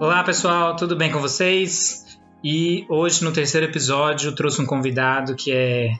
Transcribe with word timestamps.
Olá 0.00 0.24
pessoal, 0.24 0.74
tudo 0.76 0.96
bem 0.96 1.12
com 1.12 1.18
vocês? 1.18 2.18
E 2.42 2.86
hoje 2.88 3.22
no 3.22 3.30
terceiro 3.32 3.66
episódio 3.66 4.34
trouxe 4.34 4.58
um 4.62 4.64
convidado 4.64 5.34
que 5.34 5.52
é 5.52 5.90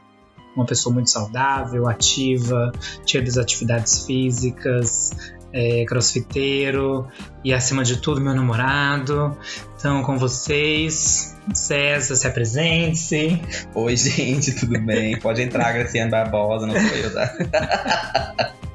uma 0.57 0.65
pessoa 0.65 0.91
muito 0.91 1.11
saudável, 1.11 1.87
ativa, 1.87 2.73
cheia 3.05 3.23
das 3.23 3.37
atividades 3.37 4.07
físicas, 4.07 5.11
é, 5.53 5.85
crossfiteiro 5.85 7.07
e 7.45 7.53
acima 7.53 7.85
de 7.85 7.99
tudo 7.99 8.23
meu 8.23 8.35
namorado. 8.35 9.37
Então 9.77 10.03
com 10.03 10.17
vocês, 10.17 11.37
César, 11.53 12.17
se 12.17 12.27
apresente-se. 12.27 13.39
Oi 13.75 13.97
gente, 13.99 14.53
tudo 14.53 14.81
bem? 14.81 15.21
Pode 15.21 15.43
entrar, 15.43 15.75
Graciane 15.75 16.11
Barbosa, 16.11 16.67
não 16.67 16.73
sou 16.75 16.97
eu, 16.97 17.13
tá? 17.13 18.55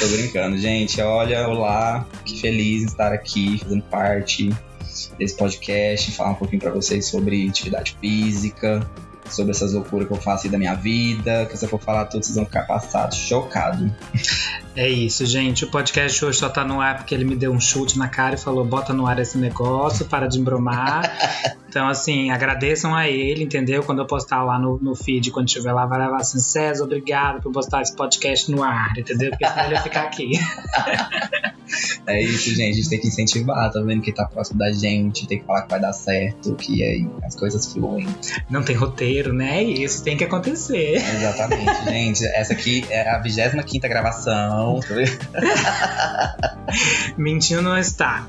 Tô 0.00 0.08
brincando, 0.08 0.58
gente. 0.58 1.00
Olha, 1.00 1.48
olá, 1.48 2.06
que 2.24 2.40
feliz 2.40 2.82
em 2.82 2.86
estar 2.86 3.12
aqui 3.12 3.58
fazendo 3.58 3.82
parte 3.84 4.50
desse 5.18 5.36
podcast, 5.36 6.12
falar 6.12 6.30
um 6.30 6.34
pouquinho 6.34 6.60
para 6.60 6.70
vocês 6.70 7.06
sobre 7.06 7.48
atividade 7.48 7.96
física, 8.00 8.88
sobre 9.30 9.52
essas 9.52 9.72
loucuras 9.72 10.06
que 10.06 10.14
eu 10.14 10.20
faço 10.20 10.46
aí 10.46 10.50
da 10.50 10.58
minha 10.58 10.74
vida, 10.74 11.46
que 11.46 11.56
se 11.56 11.64
eu 11.64 11.68
for 11.68 11.80
falar 11.80 12.06
tudo, 12.06 12.24
vocês 12.24 12.36
vão 12.36 12.44
ficar 12.44 12.62
passados, 12.62 13.16
chocado. 13.16 13.92
É 14.78 14.88
isso, 14.88 15.26
gente. 15.26 15.64
O 15.64 15.70
podcast 15.72 16.24
hoje 16.24 16.38
só 16.38 16.48
tá 16.48 16.64
no 16.64 16.80
ar 16.80 16.98
porque 16.98 17.12
ele 17.12 17.24
me 17.24 17.34
deu 17.34 17.50
um 17.50 17.58
chute 17.58 17.98
na 17.98 18.06
cara 18.06 18.36
e 18.36 18.38
falou: 18.38 18.64
bota 18.64 18.92
no 18.92 19.08
ar 19.08 19.18
esse 19.18 19.36
negócio, 19.36 20.06
para 20.06 20.28
de 20.28 20.38
embromar. 20.38 21.02
então, 21.68 21.88
assim, 21.88 22.30
agradeçam 22.30 22.94
a 22.94 23.08
ele, 23.08 23.42
entendeu? 23.42 23.82
Quando 23.82 24.02
eu 24.02 24.06
postar 24.06 24.44
lá 24.44 24.56
no, 24.56 24.78
no 24.78 24.94
feed, 24.94 25.32
quando 25.32 25.48
estiver 25.48 25.72
lá, 25.72 25.84
vai 25.84 25.98
levar 25.98 26.18
assim: 26.18 26.38
César, 26.38 26.84
obrigado 26.84 27.42
por 27.42 27.50
postar 27.50 27.82
esse 27.82 27.96
podcast 27.96 28.48
no 28.52 28.62
ar, 28.62 28.96
entendeu? 28.96 29.30
Porque 29.30 29.48
senão 29.48 29.64
ele 29.64 29.74
ia 29.74 29.82
ficar 29.82 30.02
aqui. 30.02 30.30
é 32.06 32.22
isso, 32.22 32.54
gente. 32.54 32.70
A 32.70 32.76
gente 32.76 32.88
tem 32.88 33.00
que 33.00 33.08
incentivar, 33.08 33.72
tá 33.72 33.80
vendo? 33.80 34.00
Quem 34.00 34.14
tá 34.14 34.26
próximo 34.26 34.60
da 34.60 34.70
gente, 34.70 35.26
tem 35.26 35.40
que 35.40 35.44
falar 35.44 35.62
que 35.62 35.70
vai 35.70 35.80
dar 35.80 35.92
certo, 35.92 36.54
que 36.54 36.84
aí 36.84 37.04
as 37.24 37.34
coisas 37.34 37.72
fluem. 37.72 38.06
Não 38.48 38.62
tem 38.62 38.76
roteiro, 38.76 39.17
né? 39.26 39.62
Isso 39.62 40.02
tem 40.02 40.16
que 40.16 40.24
acontecer. 40.24 40.94
Exatamente, 40.96 41.84
gente. 41.88 42.24
Essa 42.26 42.52
aqui 42.52 42.84
é 42.90 43.08
a 43.08 43.18
25 43.18 43.88
gravação. 43.88 44.80
Tá 44.80 46.36
Mentindo 47.16 47.62
não 47.62 47.78
está. 47.78 48.26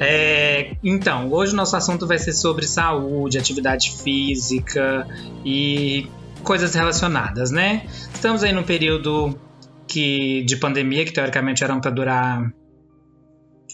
É, 0.00 0.76
então, 0.82 1.30
hoje 1.32 1.52
o 1.52 1.56
nosso 1.56 1.76
assunto 1.76 2.06
vai 2.06 2.18
ser 2.18 2.32
sobre 2.32 2.66
saúde, 2.66 3.38
atividade 3.38 3.92
física 4.02 5.06
e 5.44 6.08
coisas 6.42 6.74
relacionadas, 6.74 7.50
né? 7.50 7.86
Estamos 8.12 8.42
aí 8.42 8.52
num 8.52 8.62
período 8.62 9.38
que 9.86 10.42
de 10.44 10.56
pandemia 10.56 11.04
que 11.04 11.12
teoricamente 11.12 11.62
eram 11.62 11.80
para 11.80 11.90
durar 11.90 12.52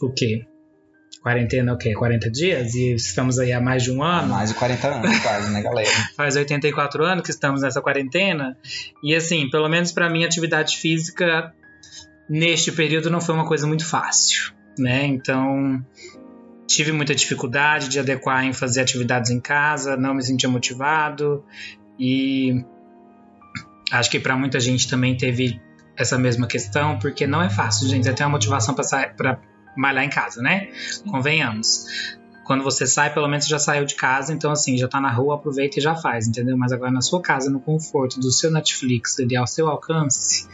o 0.02 0.12
quê? 0.12 0.44
Quarentena, 1.22 1.74
o 1.74 1.76
quê? 1.76 1.92
40 1.92 2.30
dias? 2.30 2.74
E 2.74 2.94
estamos 2.94 3.38
aí 3.38 3.52
há 3.52 3.60
mais 3.60 3.82
de 3.82 3.92
um 3.92 4.02
ano. 4.02 4.28
Mais 4.28 4.50
de 4.50 4.56
40 4.56 4.88
anos, 4.88 5.18
quase, 5.18 5.50
né, 5.50 5.60
galera? 5.62 5.90
Faz 6.16 6.34
84 6.34 7.04
anos 7.04 7.24
que 7.24 7.30
estamos 7.30 7.60
nessa 7.60 7.82
quarentena. 7.82 8.56
E 9.02 9.14
assim, 9.14 9.50
pelo 9.50 9.68
menos 9.68 9.92
para 9.92 10.08
mim, 10.08 10.24
atividade 10.24 10.78
física 10.78 11.52
neste 12.28 12.72
período 12.72 13.10
não 13.10 13.20
foi 13.20 13.34
uma 13.34 13.44
coisa 13.44 13.66
muito 13.66 13.84
fácil, 13.84 14.52
né? 14.78 15.04
Então, 15.04 15.84
tive 16.66 16.92
muita 16.92 17.14
dificuldade 17.14 17.88
de 17.88 17.98
adequar 17.98 18.44
em 18.44 18.52
fazer 18.52 18.80
atividades 18.80 19.30
em 19.30 19.40
casa, 19.40 19.96
não 19.96 20.14
me 20.14 20.22
sentia 20.22 20.48
motivado 20.48 21.44
e 21.98 22.64
acho 23.90 24.10
que 24.10 24.20
para 24.20 24.36
muita 24.36 24.58
gente 24.60 24.88
também 24.88 25.16
teve 25.16 25.60
essa 25.96 26.16
mesma 26.16 26.46
questão, 26.46 26.98
porque 26.98 27.26
não 27.26 27.42
é 27.42 27.50
fácil, 27.50 27.88
gente. 27.88 28.10
Tem 28.14 28.24
uma 28.24 28.32
motivação 28.32 28.74
para 28.74 29.38
malhar 29.76 30.04
em 30.04 30.10
casa, 30.10 30.42
né? 30.42 30.68
Convenhamos. 31.10 31.86
Quando 32.44 32.64
você 32.64 32.84
sai, 32.84 33.14
pelo 33.14 33.28
menos 33.28 33.46
já 33.46 33.60
saiu 33.60 33.84
de 33.84 33.94
casa, 33.94 34.32
então 34.32 34.50
assim, 34.50 34.76
já 34.76 34.88
tá 34.88 35.00
na 35.00 35.12
rua, 35.12 35.36
aproveita 35.36 35.78
e 35.78 35.82
já 35.82 35.94
faz, 35.94 36.26
entendeu? 36.26 36.56
Mas 36.56 36.72
agora 36.72 36.90
na 36.90 37.00
sua 37.00 37.22
casa, 37.22 37.48
no 37.48 37.60
conforto 37.60 38.18
do 38.18 38.32
seu 38.32 38.50
Netflix, 38.50 39.20
ali 39.20 39.36
ao 39.36 39.46
seu 39.46 39.68
alcance, 39.68 40.48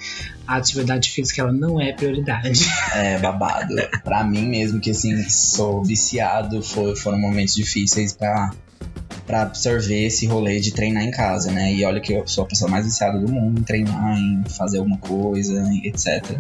a 0.47 0.57
atividade 0.57 1.09
física 1.11 1.41
ela 1.41 1.53
não 1.53 1.81
é 1.81 1.93
prioridade. 1.93 2.67
É, 2.93 3.19
babado. 3.19 3.75
pra 4.05 4.23
mim 4.25 4.47
mesmo, 4.47 4.79
que 4.79 4.91
assim, 4.91 5.27
sou 5.29 5.83
viciado, 5.83 6.63
foi, 6.63 6.95
foram 6.97 7.19
momentos 7.19 7.55
difíceis 7.55 8.13
para 8.13 8.51
para 9.27 9.43
absorver 9.43 10.07
esse 10.07 10.27
rolê 10.27 10.61
de 10.61 10.73
treinar 10.73 11.03
em 11.03 11.11
casa, 11.11 11.51
né? 11.51 11.73
E 11.73 11.85
olha 11.85 12.01
que 12.01 12.13
eu 12.13 12.27
sou 12.27 12.45
a 12.45 12.47
pessoa 12.47 12.71
mais 12.71 12.85
viciada 12.85 13.19
do 13.19 13.31
mundo 13.31 13.61
em 13.61 13.63
treinar, 13.65 14.17
em 14.17 14.45
fazer 14.49 14.79
alguma 14.79 14.99
coisa, 14.99 15.69
etc. 15.83 16.39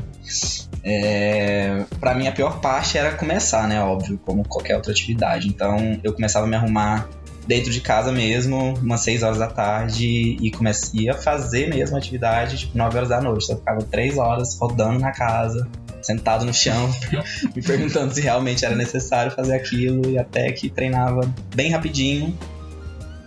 É, 0.82 1.84
para 1.98 2.14
mim 2.14 2.28
a 2.28 2.32
pior 2.32 2.60
parte 2.60 2.96
era 2.96 3.12
começar, 3.12 3.66
né? 3.66 3.82
Óbvio, 3.82 4.18
como 4.24 4.46
qualquer 4.46 4.76
outra 4.76 4.92
atividade. 4.92 5.48
Então 5.48 5.98
eu 6.02 6.12
começava 6.12 6.46
a 6.46 6.48
me 6.48 6.54
arrumar 6.54 7.08
dentro 7.46 7.70
de 7.70 7.80
casa 7.80 8.12
mesmo, 8.12 8.74
umas 8.74 9.00
6 9.02 9.22
horas 9.22 9.38
da 9.38 9.46
tarde, 9.46 10.36
e 10.40 10.50
comecei 10.50 11.08
a 11.08 11.14
fazer 11.14 11.68
mesmo 11.68 11.96
a 11.96 11.98
atividade, 11.98 12.58
tipo, 12.58 12.76
9 12.76 12.96
horas 12.96 13.08
da 13.08 13.20
noite. 13.20 13.44
Então 13.44 13.56
eu 13.56 13.60
ficava 13.60 13.82
3 13.82 14.18
horas 14.18 14.58
rodando 14.58 14.98
na 14.98 15.12
casa, 15.12 15.66
sentado 16.02 16.44
no 16.44 16.52
chão, 16.52 16.90
me 17.54 17.62
perguntando 17.62 18.12
se 18.12 18.20
realmente 18.20 18.64
era 18.64 18.74
necessário 18.74 19.30
fazer 19.32 19.54
aquilo, 19.54 20.10
e 20.10 20.18
até 20.18 20.50
que 20.52 20.68
treinava 20.68 21.32
bem 21.54 21.70
rapidinho. 21.70 22.36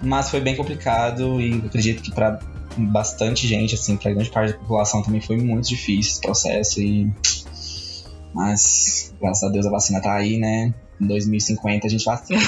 Mas 0.01 0.29
foi 0.29 0.39
bem 0.39 0.55
complicado 0.55 1.41
e 1.41 1.53
acredito 1.65 2.01
que 2.01 2.11
para 2.11 2.39
bastante 2.77 3.47
gente, 3.47 3.75
assim, 3.75 3.97
pra 3.97 4.11
grande 4.11 4.29
parte 4.29 4.53
da 4.53 4.59
população 4.59 5.01
também 5.01 5.19
foi 5.19 5.37
muito 5.37 5.67
difícil 5.67 6.11
esse 6.11 6.21
processo 6.21 6.81
e 6.81 7.11
mas, 8.33 9.13
graças 9.19 9.43
a 9.43 9.51
Deus, 9.51 9.65
a 9.65 9.71
vacina 9.71 10.01
tá 10.01 10.13
aí, 10.13 10.37
né? 10.37 10.73
Em 11.01 11.07
2050 11.07 11.87
a 11.87 11.89
gente 11.89 12.03
vacina. 12.03 12.41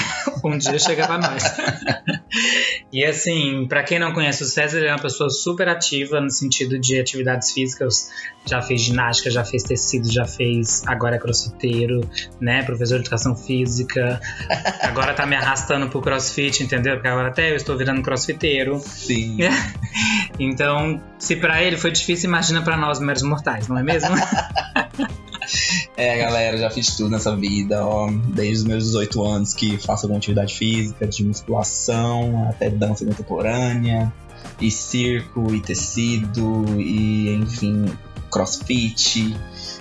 um 0.44 0.58
dia 0.58 0.78
chega 0.78 1.06
pra 1.06 1.18
nós. 1.18 1.42
e 2.92 3.04
assim, 3.04 3.66
para 3.66 3.82
quem 3.82 3.98
não 3.98 4.12
conhece 4.12 4.42
o 4.42 4.46
César, 4.46 4.78
ele 4.78 4.88
é 4.88 4.92
uma 4.92 5.00
pessoa 5.00 5.30
super 5.30 5.68
ativa 5.68 6.20
no 6.20 6.30
sentido 6.30 6.78
de 6.78 7.00
atividades 7.00 7.52
físicas. 7.52 8.10
Já 8.44 8.60
fez 8.60 8.82
ginástica, 8.82 9.30
já 9.30 9.44
fez 9.44 9.62
tecido, 9.62 10.12
já 10.12 10.26
fez. 10.26 10.82
Agora 10.86 11.16
é 11.16 11.18
crossfiteiro, 11.18 12.08
né? 12.40 12.62
Professor 12.62 12.96
de 12.96 13.02
educação 13.02 13.34
física. 13.34 14.20
Agora 14.82 15.14
tá 15.14 15.24
me 15.24 15.36
arrastando 15.36 15.88
pro 15.88 16.02
crossfit, 16.02 16.62
entendeu? 16.62 16.94
Porque 16.94 17.08
agora 17.08 17.28
até 17.28 17.52
eu 17.52 17.56
estou 17.56 17.76
virando 17.76 18.02
crossfiteiro. 18.02 18.80
Sim. 18.80 19.38
então, 20.38 21.00
se 21.18 21.36
para 21.36 21.62
ele 21.62 21.76
foi 21.76 21.90
difícil, 21.90 22.28
imagina 22.28 22.62
para 22.62 22.76
nós, 22.76 23.00
meros 23.00 23.22
mortais, 23.22 23.68
não 23.68 23.78
é 23.78 23.82
mesmo? 23.82 24.10
É, 25.96 26.18
galera, 26.18 26.56
já 26.56 26.70
fiz 26.70 26.96
tudo 26.96 27.10
nessa 27.10 27.36
vida, 27.36 27.84
ó. 27.84 28.10
Desde 28.10 28.58
os 28.58 28.64
meus 28.64 28.84
18 28.84 29.24
anos 29.24 29.54
que 29.54 29.76
faço 29.78 30.06
alguma 30.06 30.18
atividade 30.18 30.54
física, 30.54 31.06
de 31.06 31.24
musculação, 31.24 32.48
até 32.48 32.70
dança 32.70 33.04
contemporânea, 33.04 34.12
e 34.60 34.70
circo, 34.70 35.54
e 35.54 35.60
tecido, 35.60 36.64
e 36.80 37.34
enfim, 37.34 37.86
crossfit, 38.30 39.36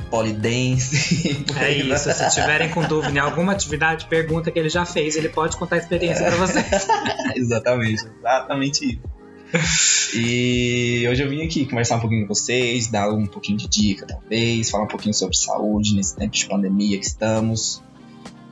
polidense. 0.09 1.45
É 1.57 1.71
isso, 1.71 2.11
se 2.11 2.29
tiverem 2.31 2.69
com 2.69 2.83
dúvida 2.83 3.17
em 3.17 3.19
alguma 3.19 3.53
atividade, 3.53 4.05
pergunta 4.05 4.51
que 4.51 4.59
ele 4.59 4.69
já 4.69 4.85
fez, 4.85 5.15
ele 5.15 5.29
pode 5.29 5.55
contar 5.55 5.77
a 5.77 5.79
experiência 5.79 6.25
para 6.25 6.35
vocês. 6.35 6.87
exatamente, 7.35 8.05
exatamente 8.19 8.85
isso. 8.85 9.20
e 10.13 11.05
hoje 11.09 11.23
eu 11.23 11.29
vim 11.29 11.43
aqui 11.43 11.65
conversar 11.65 11.97
um 11.97 11.99
pouquinho 11.99 12.27
com 12.27 12.33
vocês, 12.33 12.87
dar 12.87 13.11
um 13.11 13.25
pouquinho 13.25 13.57
de 13.57 13.67
dica, 13.67 14.05
talvez, 14.05 14.69
falar 14.69 14.85
um 14.85 14.87
pouquinho 14.87 15.13
sobre 15.13 15.35
saúde 15.35 15.95
nesse 15.95 16.15
tempo 16.15 16.33
de 16.33 16.45
pandemia 16.45 16.97
que 16.97 17.05
estamos. 17.05 17.81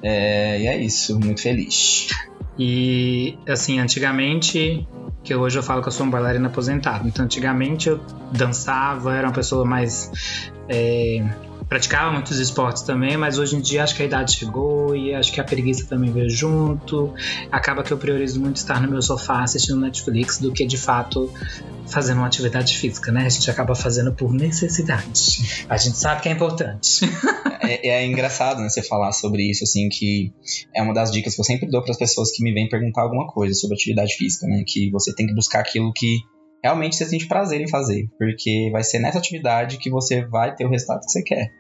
É, 0.02 0.62
e 0.62 0.68
é 0.68 0.78
isso, 0.78 1.20
muito 1.20 1.42
feliz. 1.42 2.08
E 2.58 3.38
assim, 3.48 3.80
antigamente, 3.80 4.88
que 5.24 5.34
hoje 5.34 5.58
eu 5.58 5.64
falo 5.64 5.82
que 5.82 5.88
eu 5.88 5.92
sou 5.92 6.06
um 6.06 6.10
bailarino 6.10 6.48
aposentado, 6.48 7.08
então 7.08 7.24
antigamente 7.26 7.90
eu 7.90 8.00
dançava, 8.34 9.16
era 9.16 9.28
uma 9.28 9.34
pessoa 9.34 9.66
mais. 9.66 10.12
É, 10.68 11.24
praticava 11.70 12.12
muitos 12.12 12.40
esportes 12.40 12.82
também, 12.82 13.16
mas 13.16 13.38
hoje 13.38 13.56
em 13.56 13.62
dia 13.62 13.84
acho 13.84 13.96
que 13.96 14.02
a 14.02 14.06
idade 14.06 14.36
chegou 14.36 14.96
e 14.96 15.14
acho 15.14 15.32
que 15.32 15.40
a 15.40 15.44
preguiça 15.44 15.86
também 15.86 16.12
veio 16.12 16.30
junto. 16.30 17.14
Acaba 17.52 17.84
que 17.84 17.94
eu 17.94 17.98
priorizo 17.98 18.42
muito 18.42 18.58
estar 18.58 18.82
no 18.82 18.90
meu 18.90 19.02
sofá 19.04 19.44
assistindo 19.44 19.80
Netflix 19.80 20.40
do 20.40 20.52
que 20.52 20.66
de 20.66 20.78
fato 20.78 21.32
fazendo 21.88 22.18
uma 22.18 22.28
atividade 22.28 22.76
física, 22.76 23.12
né? 23.12 23.26
A 23.26 23.30
gente 23.30 23.50
acaba 23.50 23.76
fazendo 23.76 24.14
por 24.14 24.34
necessidade. 24.34 25.66
A 25.70 25.78
gente 25.78 25.98
sabe 25.98 26.22
que 26.22 26.30
é 26.30 26.32
importante. 26.32 27.06
é, 27.62 27.90
é, 27.90 28.06
engraçado, 28.06 28.62
né, 28.62 28.70
você 28.70 28.82
falar 28.82 29.12
sobre 29.12 29.44
isso, 29.50 29.64
assim, 29.64 29.90
que 29.90 30.34
é 30.76 30.82
uma 30.82 30.94
das 30.94 31.12
dicas 31.12 31.36
que 31.36 31.42
eu 31.42 31.46
sempre 31.46 31.70
dou 31.70 31.84
para 31.84 31.92
as 31.92 31.98
pessoas 31.98 32.32
que 32.32 32.44
me 32.44 32.52
vêm 32.52 32.68
perguntar 32.68 33.04
alguma 33.04 33.28
coisa 33.28 33.54
sobre 33.54 33.76
atividade 33.76 34.16
física, 34.16 34.48
né? 34.48 34.64
Que 34.66 34.90
você 34.90 35.14
tem 35.14 35.28
que 35.28 35.36
buscar 35.36 35.60
aquilo 35.60 35.94
que 35.94 36.18
realmente 36.64 36.96
você 36.96 37.06
sente 37.06 37.28
prazer 37.28 37.62
em 37.62 37.70
fazer, 37.70 38.10
porque 38.18 38.70
vai 38.72 38.84
ser 38.84 39.00
nessa 39.00 39.18
atividade 39.18 39.78
que 39.78 39.90
você 39.90 40.26
vai 40.26 40.56
ter 40.56 40.66
o 40.66 40.70
resultado 40.70 41.02
que 41.02 41.12
você 41.12 41.24
quer. 41.24 41.52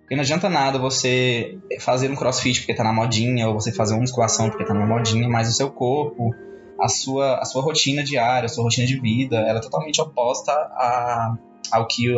Porque 0.00 0.14
não 0.14 0.22
adianta 0.22 0.48
nada 0.48 0.78
você 0.78 1.58
fazer 1.80 2.08
um 2.10 2.14
crossfit 2.14 2.60
porque 2.60 2.74
tá 2.74 2.84
na 2.84 2.92
modinha, 2.92 3.48
ou 3.48 3.54
você 3.54 3.72
fazer 3.72 3.94
uma 3.94 4.02
musculação 4.02 4.48
porque 4.48 4.64
tá 4.64 4.72
na 4.72 4.86
modinha, 4.86 5.28
mas 5.28 5.48
o 5.48 5.52
seu 5.52 5.70
corpo, 5.70 6.32
a 6.80 6.88
sua, 6.88 7.38
a 7.38 7.44
sua 7.44 7.62
rotina 7.62 8.04
diária, 8.04 8.46
a 8.46 8.48
sua 8.48 8.62
rotina 8.62 8.86
de 8.86 9.00
vida, 9.00 9.36
ela 9.36 9.58
é 9.58 9.62
totalmente 9.62 10.00
oposta 10.00 10.52
a, 10.52 11.36
ao 11.72 11.88
que 11.88 12.14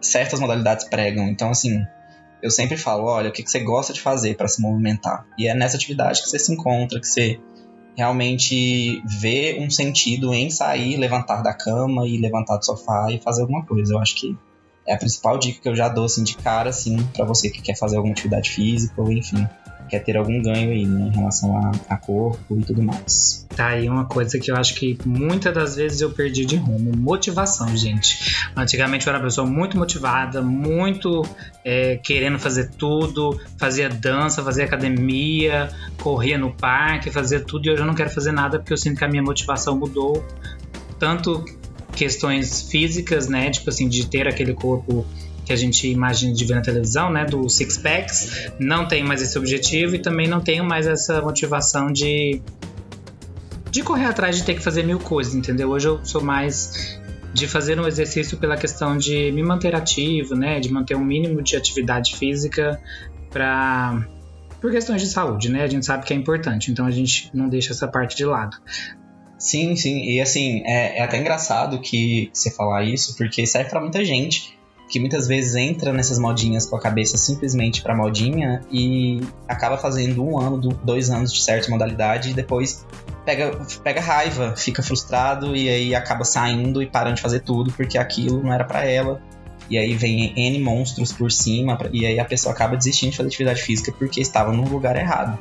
certas 0.00 0.38
modalidades 0.38 0.88
pregam. 0.88 1.26
Então, 1.26 1.50
assim, 1.50 1.82
eu 2.40 2.50
sempre 2.50 2.76
falo, 2.76 3.06
olha, 3.06 3.30
o 3.30 3.32
que, 3.32 3.42
que 3.42 3.50
você 3.50 3.58
gosta 3.58 3.92
de 3.92 4.00
fazer 4.00 4.36
para 4.36 4.46
se 4.46 4.62
movimentar? 4.62 5.26
E 5.36 5.48
é 5.48 5.54
nessa 5.54 5.76
atividade 5.76 6.22
que 6.22 6.28
você 6.28 6.38
se 6.38 6.52
encontra, 6.52 7.00
que 7.00 7.06
você 7.08 7.40
realmente 7.96 9.02
vê 9.04 9.56
um 9.58 9.70
sentido 9.70 10.34
em 10.34 10.50
sair, 10.50 10.96
levantar 10.96 11.42
da 11.42 11.54
cama 11.54 12.06
e 12.06 12.18
levantar 12.18 12.58
do 12.58 12.64
sofá 12.64 13.10
e 13.10 13.18
fazer 13.18 13.42
alguma 13.42 13.64
coisa. 13.64 13.94
Eu 13.94 13.98
acho 13.98 14.14
que 14.16 14.36
é 14.86 14.94
a 14.94 14.98
principal 14.98 15.38
dica 15.38 15.60
que 15.60 15.68
eu 15.68 15.74
já 15.74 15.88
dou 15.88 16.04
assim 16.04 16.22
de 16.22 16.36
cara 16.36 16.70
assim 16.70 17.02
para 17.14 17.24
você 17.24 17.50
que 17.50 17.60
quer 17.62 17.76
fazer 17.76 17.96
alguma 17.96 18.12
atividade 18.12 18.50
física 18.50 19.00
ou 19.00 19.10
enfim, 19.10 19.48
quer 19.88 20.00
ter 20.00 20.16
algum 20.16 20.42
ganho 20.42 20.70
aí, 20.70 20.86
né, 20.86 21.08
em 21.12 21.16
relação 21.16 21.56
a, 21.56 21.72
a 21.94 21.96
corpo 21.96 22.58
e 22.58 22.62
tudo 22.62 22.82
mais. 22.82 23.46
Tá 23.54 23.68
aí 23.68 23.88
uma 23.88 24.04
coisa 24.04 24.38
que 24.38 24.50
eu 24.50 24.56
acho 24.56 24.74
que 24.74 24.98
muitas 25.04 25.54
das 25.54 25.76
vezes 25.76 26.00
eu 26.00 26.10
perdi 26.10 26.44
de 26.44 26.56
rumo: 26.56 26.92
motivação, 26.96 27.74
gente. 27.76 28.36
Antigamente 28.54 29.06
eu 29.06 29.10
era 29.10 29.18
uma 29.18 29.24
pessoa 29.24 29.46
muito 29.46 29.76
motivada, 29.76 30.42
muito 30.42 31.22
é, 31.64 31.96
querendo 31.96 32.38
fazer 32.38 32.70
tudo, 32.70 33.40
fazia 33.58 33.88
dança, 33.88 34.42
fazia 34.42 34.64
academia, 34.64 35.70
corria 35.98 36.36
no 36.36 36.52
parque, 36.52 37.10
fazia 37.10 37.40
tudo 37.40 37.66
e 37.66 37.70
hoje 37.70 37.82
eu 37.82 37.86
não 37.86 37.94
quero 37.94 38.10
fazer 38.10 38.32
nada 38.32 38.58
porque 38.58 38.72
eu 38.72 38.76
sinto 38.76 38.98
que 38.98 39.04
a 39.04 39.08
minha 39.08 39.22
motivação 39.22 39.76
mudou. 39.78 40.24
Tanto 40.98 41.44
questões 41.92 42.70
físicas, 42.70 43.28
né? 43.28 43.50
Tipo 43.50 43.70
assim, 43.70 43.88
de 43.88 44.06
ter 44.06 44.28
aquele 44.28 44.52
corpo 44.52 45.06
que 45.46 45.52
a 45.52 45.56
gente 45.56 45.88
imagina 45.88 46.34
de 46.34 46.44
ver 46.44 46.56
na 46.56 46.60
televisão, 46.60 47.08
né, 47.08 47.24
do 47.24 47.48
six 47.48 47.78
packs, 47.78 48.50
não 48.58 48.86
tenho 48.86 49.06
mais 49.06 49.22
esse 49.22 49.38
objetivo 49.38 49.94
e 49.94 50.00
também 50.00 50.26
não 50.26 50.40
tenho 50.40 50.64
mais 50.64 50.88
essa 50.88 51.22
motivação 51.22 51.90
de 51.92 52.42
de 53.70 53.82
correr 53.82 54.06
atrás 54.06 54.36
de 54.36 54.42
ter 54.42 54.54
que 54.54 54.60
fazer 54.60 54.82
mil 54.82 54.98
coisas, 54.98 55.34
entendeu? 55.34 55.70
Hoje 55.70 55.86
eu 55.86 56.04
sou 56.04 56.22
mais 56.22 56.98
de 57.32 57.46
fazer 57.46 57.78
um 57.78 57.86
exercício 57.86 58.38
pela 58.38 58.56
questão 58.56 58.96
de 58.96 59.30
me 59.32 59.42
manter 59.42 59.74
ativo, 59.74 60.34
né, 60.34 60.58
de 60.58 60.72
manter 60.72 60.96
um 60.96 61.04
mínimo 61.04 61.40
de 61.42 61.54
atividade 61.54 62.16
física 62.16 62.80
para 63.30 64.04
por 64.60 64.72
questões 64.72 65.02
de 65.02 65.08
saúde, 65.08 65.50
né? 65.50 65.62
A 65.62 65.66
gente 65.68 65.86
sabe 65.86 66.04
que 66.04 66.12
é 66.12 66.16
importante, 66.16 66.72
então 66.72 66.86
a 66.86 66.90
gente 66.90 67.30
não 67.32 67.48
deixa 67.48 67.72
essa 67.72 67.86
parte 67.86 68.16
de 68.16 68.24
lado. 68.24 68.56
Sim, 69.38 69.76
sim, 69.76 70.02
e 70.10 70.20
assim, 70.20 70.62
é, 70.64 70.98
é 70.98 71.02
até 71.04 71.18
engraçado 71.18 71.78
que 71.80 72.30
você 72.32 72.50
falar 72.50 72.82
isso, 72.82 73.16
porque 73.16 73.46
serve 73.46 73.68
para 73.70 73.80
muita 73.80 74.02
gente 74.04 74.56
que 74.88 75.00
muitas 75.00 75.26
vezes 75.26 75.54
entra 75.56 75.92
nessas 75.92 76.18
modinhas 76.18 76.66
com 76.66 76.76
a 76.76 76.80
cabeça 76.80 77.16
simplesmente 77.16 77.82
pra 77.82 77.94
modinha 77.94 78.62
e 78.70 79.20
acaba 79.48 79.76
fazendo 79.76 80.24
um 80.24 80.38
ano, 80.38 80.58
dois 80.58 81.10
anos 81.10 81.32
de 81.32 81.42
certa 81.42 81.70
modalidade 81.70 82.30
e 82.30 82.34
depois 82.34 82.86
pega, 83.24 83.58
pega 83.82 84.00
raiva, 84.00 84.54
fica 84.56 84.82
frustrado 84.82 85.56
e 85.56 85.68
aí 85.68 85.94
acaba 85.94 86.24
saindo 86.24 86.80
e 86.80 86.86
parando 86.86 87.16
de 87.16 87.22
fazer 87.22 87.40
tudo 87.40 87.72
porque 87.72 87.98
aquilo 87.98 88.42
não 88.42 88.52
era 88.52 88.64
para 88.64 88.84
ela. 88.84 89.20
E 89.68 89.76
aí 89.76 89.94
vem 89.94 90.32
N 90.36 90.60
monstros 90.60 91.12
por 91.12 91.32
cima 91.32 91.76
e 91.92 92.06
aí 92.06 92.20
a 92.20 92.24
pessoa 92.24 92.54
acaba 92.54 92.76
desistindo 92.76 93.10
de 93.10 93.16
fazer 93.16 93.28
atividade 93.28 93.62
física 93.62 93.92
porque 93.98 94.20
estava 94.20 94.52
no 94.52 94.68
lugar 94.68 94.94
errado. 94.94 95.36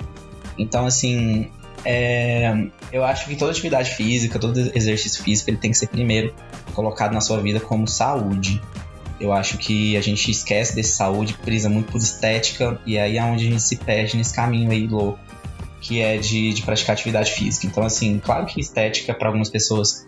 Então, 0.57 0.87
assim, 0.87 1.51
é, 1.83 2.51
eu 2.91 3.05
acho 3.05 3.27
que 3.27 3.35
toda 3.35 3.51
atividade 3.51 3.91
física, 3.91 4.39
todo 4.39 4.59
exercício 4.73 5.23
físico, 5.23 5.51
ele 5.51 5.57
tem 5.57 5.69
que 5.69 5.77
ser 5.77 5.87
primeiro 5.87 6.33
colocado 6.73 7.13
na 7.13 7.21
sua 7.21 7.39
vida 7.39 7.59
como 7.59 7.87
saúde. 7.87 8.59
Eu 9.19 9.31
acho 9.31 9.57
que 9.57 9.95
a 9.95 10.01
gente 10.01 10.29
esquece 10.29 10.75
desse 10.75 10.95
saúde, 10.95 11.33
prisa 11.33 11.69
muito 11.69 11.91
por 11.91 11.97
estética, 11.97 12.79
e 12.85 12.97
aí 12.97 13.17
é 13.17 13.23
onde 13.23 13.47
a 13.47 13.49
gente 13.51 13.63
se 13.63 13.77
perde 13.77 14.17
nesse 14.17 14.33
caminho 14.33 14.71
aí 14.71 14.87
louco, 14.87 15.19
que 15.79 16.01
é 16.01 16.17
de, 16.17 16.53
de 16.53 16.61
praticar 16.63 16.93
atividade 16.93 17.31
física. 17.31 17.65
Então, 17.67 17.83
assim, 17.83 18.19
claro 18.19 18.45
que 18.45 18.59
estética 18.59 19.13
para 19.13 19.27
algumas 19.29 19.49
pessoas 19.49 20.05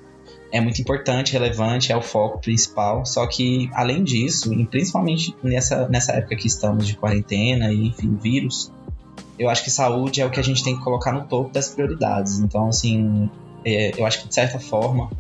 é 0.52 0.62
muito 0.62 0.82
importante, 0.82 1.34
relevante, 1.34 1.92
é 1.92 1.98
o 1.98 2.02
foco 2.02 2.40
principal, 2.40 3.06
só 3.06 3.28
que 3.28 3.70
além 3.74 4.04
disso, 4.04 4.54
e 4.54 4.66
principalmente 4.66 5.36
nessa, 5.44 5.88
nessa 5.90 6.14
época 6.14 6.36
que 6.36 6.48
estamos 6.48 6.88
de 6.88 6.96
quarentena 6.96 7.72
e, 7.72 7.88
enfim, 7.88 8.18
vírus, 8.22 8.72
eu 9.38 9.50
acho 9.50 9.64
que 9.64 9.70
saúde 9.70 10.22
é 10.22 10.26
o 10.26 10.30
que 10.30 10.40
a 10.40 10.44
gente 10.44 10.64
tem 10.64 10.76
que 10.76 10.84
colocar 10.84 11.12
no 11.12 11.26
topo 11.26 11.52
das 11.52 11.70
prioridades. 11.70 12.40
Então, 12.40 12.70
assim, 12.70 13.30
eu 13.98 14.06
acho 14.06 14.22
que 14.22 14.28
de 14.30 14.34
certa 14.34 14.60
forma, 14.60 15.12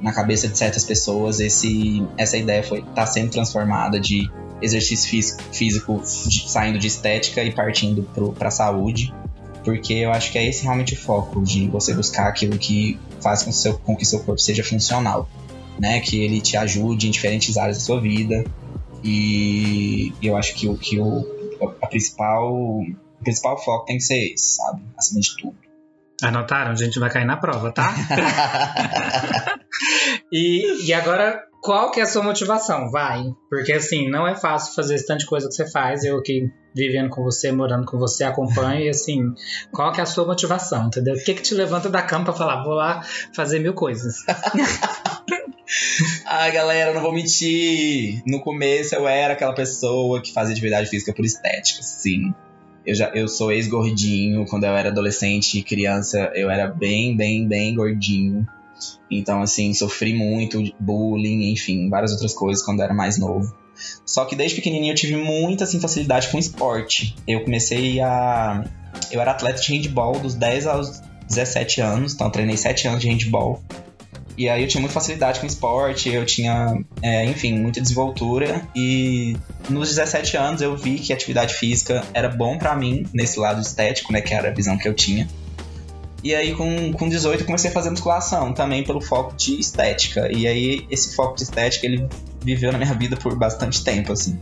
na 0.00 0.12
cabeça 0.12 0.48
de 0.48 0.56
certas 0.56 0.84
pessoas, 0.84 1.40
esse, 1.40 2.02
essa 2.16 2.36
ideia 2.36 2.62
foi 2.62 2.82
tá 2.94 3.06
sendo 3.06 3.30
transformada 3.30 4.00
de 4.00 4.30
exercício 4.62 5.08
físico, 5.10 5.42
físico 5.52 6.02
de, 6.26 6.48
saindo 6.48 6.78
de 6.78 6.86
estética 6.86 7.42
e 7.42 7.52
partindo 7.52 8.02
para 8.38 8.50
saúde, 8.50 9.12
porque 9.64 9.92
eu 9.94 10.12
acho 10.12 10.32
que 10.32 10.38
é 10.38 10.48
esse 10.48 10.62
realmente 10.62 10.94
o 10.94 10.96
foco 10.96 11.42
de 11.42 11.68
você 11.68 11.92
buscar 11.92 12.28
aquilo 12.28 12.56
que 12.56 12.98
faz 13.20 13.42
com, 13.42 13.52
seu, 13.52 13.78
com 13.78 13.96
que 13.96 14.04
seu 14.04 14.20
corpo 14.20 14.40
seja 14.40 14.64
funcional, 14.64 15.28
né? 15.78 16.00
Que 16.00 16.22
ele 16.22 16.40
te 16.40 16.56
ajude 16.56 17.08
em 17.08 17.10
diferentes 17.10 17.56
áreas 17.56 17.78
da 17.78 17.84
sua 17.84 18.00
vida. 18.00 18.44
E 19.04 20.12
eu 20.22 20.36
acho 20.36 20.54
que 20.54 20.68
o 20.68 20.76
que 20.76 20.98
o 20.98 21.40
a 21.82 21.86
principal 21.86 22.50
o 22.50 23.22
principal 23.22 23.62
foco 23.62 23.84
tem 23.84 23.98
que 23.98 24.04
ser 24.04 24.32
esse, 24.32 24.56
sabe? 24.56 24.82
Acima 24.96 25.20
de 25.20 25.36
tudo. 25.36 25.69
Anotaram? 26.22 26.72
A 26.72 26.76
gente 26.76 26.98
vai 26.98 27.10
cair 27.10 27.24
na 27.24 27.36
prova, 27.36 27.72
tá? 27.72 27.94
e, 30.32 30.86
e 30.86 30.92
agora, 30.92 31.42
qual 31.62 31.90
que 31.90 32.00
é 32.00 32.02
a 32.02 32.06
sua 32.06 32.22
motivação? 32.22 32.90
Vai. 32.90 33.22
Porque 33.48 33.72
assim, 33.72 34.08
não 34.08 34.26
é 34.26 34.34
fácil 34.34 34.74
fazer 34.74 34.94
esse 34.94 35.06
tanto 35.06 35.20
de 35.20 35.26
coisa 35.26 35.48
que 35.48 35.54
você 35.54 35.70
faz. 35.70 36.04
Eu 36.04 36.18
aqui 36.18 36.50
vivendo 36.74 37.10
com 37.10 37.22
você, 37.22 37.52
morando 37.52 37.86
com 37.86 37.98
você, 37.98 38.24
acompanho. 38.24 38.84
E 38.84 38.88
assim, 38.88 39.32
qual 39.72 39.92
que 39.92 40.00
é 40.00 40.02
a 40.02 40.06
sua 40.06 40.26
motivação? 40.26 40.86
Entendeu? 40.86 41.14
O 41.14 41.24
que, 41.24 41.34
que 41.34 41.42
te 41.42 41.54
levanta 41.54 41.88
da 41.88 42.02
cama 42.02 42.26
pra 42.26 42.34
falar, 42.34 42.62
vou 42.62 42.74
lá 42.74 43.02
fazer 43.34 43.58
mil 43.58 43.74
coisas? 43.74 44.16
Ai, 46.26 46.50
galera, 46.52 46.92
não 46.92 47.00
vou 47.00 47.12
mentir. 47.12 48.22
No 48.26 48.40
começo 48.40 48.94
eu 48.94 49.06
era 49.06 49.34
aquela 49.34 49.54
pessoa 49.54 50.20
que 50.20 50.32
fazia 50.32 50.52
atividade 50.52 50.88
física 50.88 51.14
por 51.14 51.24
estética, 51.24 51.82
sim. 51.82 52.34
Eu, 52.84 52.94
já, 52.94 53.10
eu 53.14 53.28
sou 53.28 53.52
ex-gordinho. 53.52 54.46
Quando 54.46 54.64
eu 54.64 54.74
era 54.74 54.88
adolescente 54.88 55.58
e 55.58 55.62
criança, 55.62 56.30
eu 56.34 56.50
era 56.50 56.66
bem, 56.66 57.16
bem, 57.16 57.46
bem 57.46 57.74
gordinho. 57.74 58.46
Então, 59.10 59.42
assim, 59.42 59.74
sofri 59.74 60.14
muito 60.14 60.62
bullying, 60.78 61.52
enfim, 61.52 61.88
várias 61.90 62.12
outras 62.12 62.32
coisas 62.32 62.64
quando 62.64 62.78
eu 62.78 62.84
era 62.84 62.94
mais 62.94 63.18
novo. 63.18 63.54
Só 64.04 64.24
que 64.24 64.36
desde 64.36 64.56
pequenininho 64.56 64.92
eu 64.92 64.96
tive 64.96 65.16
muita 65.16 65.64
assim, 65.64 65.80
facilidade 65.80 66.28
com 66.28 66.38
esporte. 66.38 67.14
Eu 67.26 67.42
comecei 67.42 68.00
a. 68.00 68.64
Eu 69.10 69.20
era 69.20 69.32
atleta 69.32 69.60
de 69.60 69.72
handball 69.72 70.18
dos 70.18 70.34
10 70.34 70.66
aos 70.66 71.00
17 71.28 71.80
anos, 71.80 72.14
então 72.14 72.30
treinei 72.30 72.56
7 72.56 72.88
anos 72.88 73.00
de 73.00 73.08
handball. 73.08 73.62
E 74.36 74.48
aí 74.48 74.62
eu 74.62 74.68
tinha 74.68 74.80
muita 74.80 74.94
facilidade 74.94 75.40
com 75.40 75.46
esporte, 75.46 76.08
eu 76.08 76.24
tinha, 76.24 76.82
é, 77.02 77.24
enfim, 77.26 77.58
muita 77.58 77.80
desenvoltura. 77.80 78.62
E 78.74 79.36
nos 79.68 79.88
17 79.88 80.36
anos 80.36 80.62
eu 80.62 80.76
vi 80.76 80.98
que 80.98 81.12
atividade 81.12 81.54
física 81.54 82.04
era 82.14 82.28
bom 82.28 82.56
para 82.58 82.74
mim, 82.74 83.06
nesse 83.12 83.38
lado 83.38 83.60
estético, 83.60 84.12
né, 84.12 84.20
que 84.20 84.32
era 84.32 84.48
a 84.48 84.52
visão 84.52 84.78
que 84.78 84.88
eu 84.88 84.94
tinha. 84.94 85.28
E 86.22 86.34
aí, 86.34 86.54
com, 86.54 86.92
com 86.92 87.08
18, 87.08 87.40
eu 87.40 87.46
comecei 87.46 87.70
a 87.70 87.72
fazer 87.72 87.90
musculação, 87.90 88.52
também 88.52 88.84
pelo 88.84 89.00
foco 89.00 89.34
de 89.34 89.58
estética. 89.58 90.30
E 90.30 90.46
aí, 90.46 90.86
esse 90.90 91.16
foco 91.16 91.34
de 91.34 91.44
estética, 91.44 91.86
ele 91.86 92.06
viveu 92.42 92.70
na 92.70 92.78
minha 92.78 92.92
vida 92.92 93.16
por 93.16 93.34
bastante 93.36 93.82
tempo, 93.82 94.12
assim. 94.12 94.38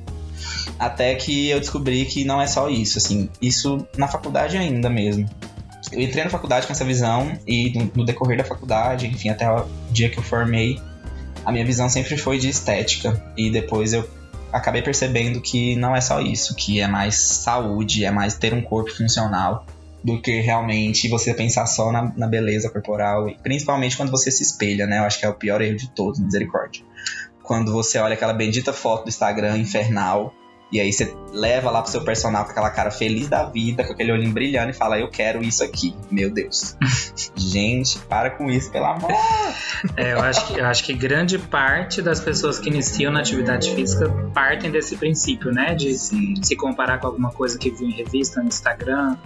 Até 0.76 1.14
que 1.14 1.48
eu 1.48 1.60
descobri 1.60 2.04
que 2.04 2.24
não 2.24 2.42
é 2.42 2.48
só 2.48 2.68
isso, 2.68 2.98
assim. 2.98 3.28
Isso 3.40 3.86
na 3.96 4.08
faculdade 4.08 4.56
ainda 4.56 4.90
mesmo 4.90 5.28
eu 5.92 6.00
entrei 6.00 6.24
na 6.24 6.30
faculdade 6.30 6.66
com 6.66 6.72
essa 6.72 6.84
visão 6.84 7.32
e 7.46 7.76
no, 7.76 7.90
no, 7.96 8.04
decorrer 8.04 8.36
da 8.36 8.44
faculdade, 8.44 9.06
enfim, 9.06 9.30
até 9.30 9.50
o 9.50 9.66
dia 9.90 10.08
que 10.08 10.18
eu 10.18 10.22
formei, 10.22 10.80
a 11.44 11.52
minha 11.52 11.64
visão 11.64 11.88
sempre 11.88 12.16
foi 12.16 12.38
de 12.38 12.48
estética. 12.48 13.22
E 13.36 13.50
depois 13.50 13.92
eu 13.92 14.08
acabei 14.52 14.82
percebendo 14.82 15.40
que 15.40 15.76
não 15.76 15.94
é 15.94 16.00
só 16.00 16.20
isso, 16.20 16.54
que 16.54 16.80
é 16.80 16.86
mais 16.86 17.16
saúde, 17.16 18.04
é 18.04 18.10
mais 18.10 18.34
ter 18.34 18.52
um 18.52 18.62
corpo 18.62 18.90
funcional 18.90 19.66
do 20.02 20.20
que 20.20 20.40
realmente 20.40 21.08
você 21.08 21.34
pensar 21.34 21.66
só 21.66 21.90
na, 21.90 22.12
na 22.16 22.26
beleza 22.26 22.70
corporal, 22.70 23.28
e 23.28 23.36
principalmente 23.42 23.96
quando 23.96 24.10
você 24.10 24.30
se 24.30 24.42
espelha, 24.42 24.86
né? 24.86 24.98
Eu 24.98 25.04
acho 25.04 25.18
que 25.18 25.26
é 25.26 25.28
o 25.28 25.34
pior 25.34 25.60
erro 25.60 25.76
de 25.76 25.90
todos, 25.90 26.20
misericórdia. 26.20 26.84
Quando 27.42 27.72
você 27.72 27.98
olha 27.98 28.14
aquela 28.14 28.32
bendita 28.32 28.72
foto 28.72 29.04
do 29.04 29.08
Instagram 29.08 29.58
infernal 29.58 30.34
e 30.70 30.80
aí 30.80 30.92
você 30.92 31.16
leva 31.32 31.70
lá 31.70 31.80
pro 31.80 31.90
seu 31.90 32.02
personal 32.02 32.44
com 32.44 32.50
aquela 32.50 32.70
cara 32.70 32.90
feliz 32.90 33.28
da 33.28 33.44
vida, 33.44 33.84
com 33.84 33.92
aquele 33.92 34.12
olhinho 34.12 34.32
brilhando 34.32 34.70
e 34.70 34.74
fala, 34.74 34.98
eu 34.98 35.08
quero 35.08 35.42
isso 35.42 35.64
aqui. 35.64 35.94
Meu 36.10 36.30
Deus. 36.30 36.76
Gente, 37.36 37.98
para 38.00 38.30
com 38.30 38.50
isso, 38.50 38.70
pelo 38.70 38.86
amor. 38.86 39.10
É, 39.96 40.12
eu 40.12 40.20
acho, 40.20 40.46
que, 40.46 40.58
eu 40.58 40.66
acho 40.66 40.84
que 40.84 40.92
grande 40.92 41.38
parte 41.38 42.02
das 42.02 42.20
pessoas 42.20 42.58
que 42.58 42.68
iniciam 42.68 43.12
na 43.12 43.20
atividade 43.20 43.74
física 43.74 44.10
partem 44.34 44.70
desse 44.70 44.96
princípio, 44.96 45.52
né? 45.52 45.74
De 45.74 45.94
Sim. 45.94 46.34
se 46.42 46.54
comparar 46.54 46.98
com 46.98 47.06
alguma 47.06 47.30
coisa 47.30 47.58
que 47.58 47.70
viu 47.70 47.88
em 47.88 47.92
revista, 47.92 48.42
no 48.42 48.48
Instagram 48.48 49.16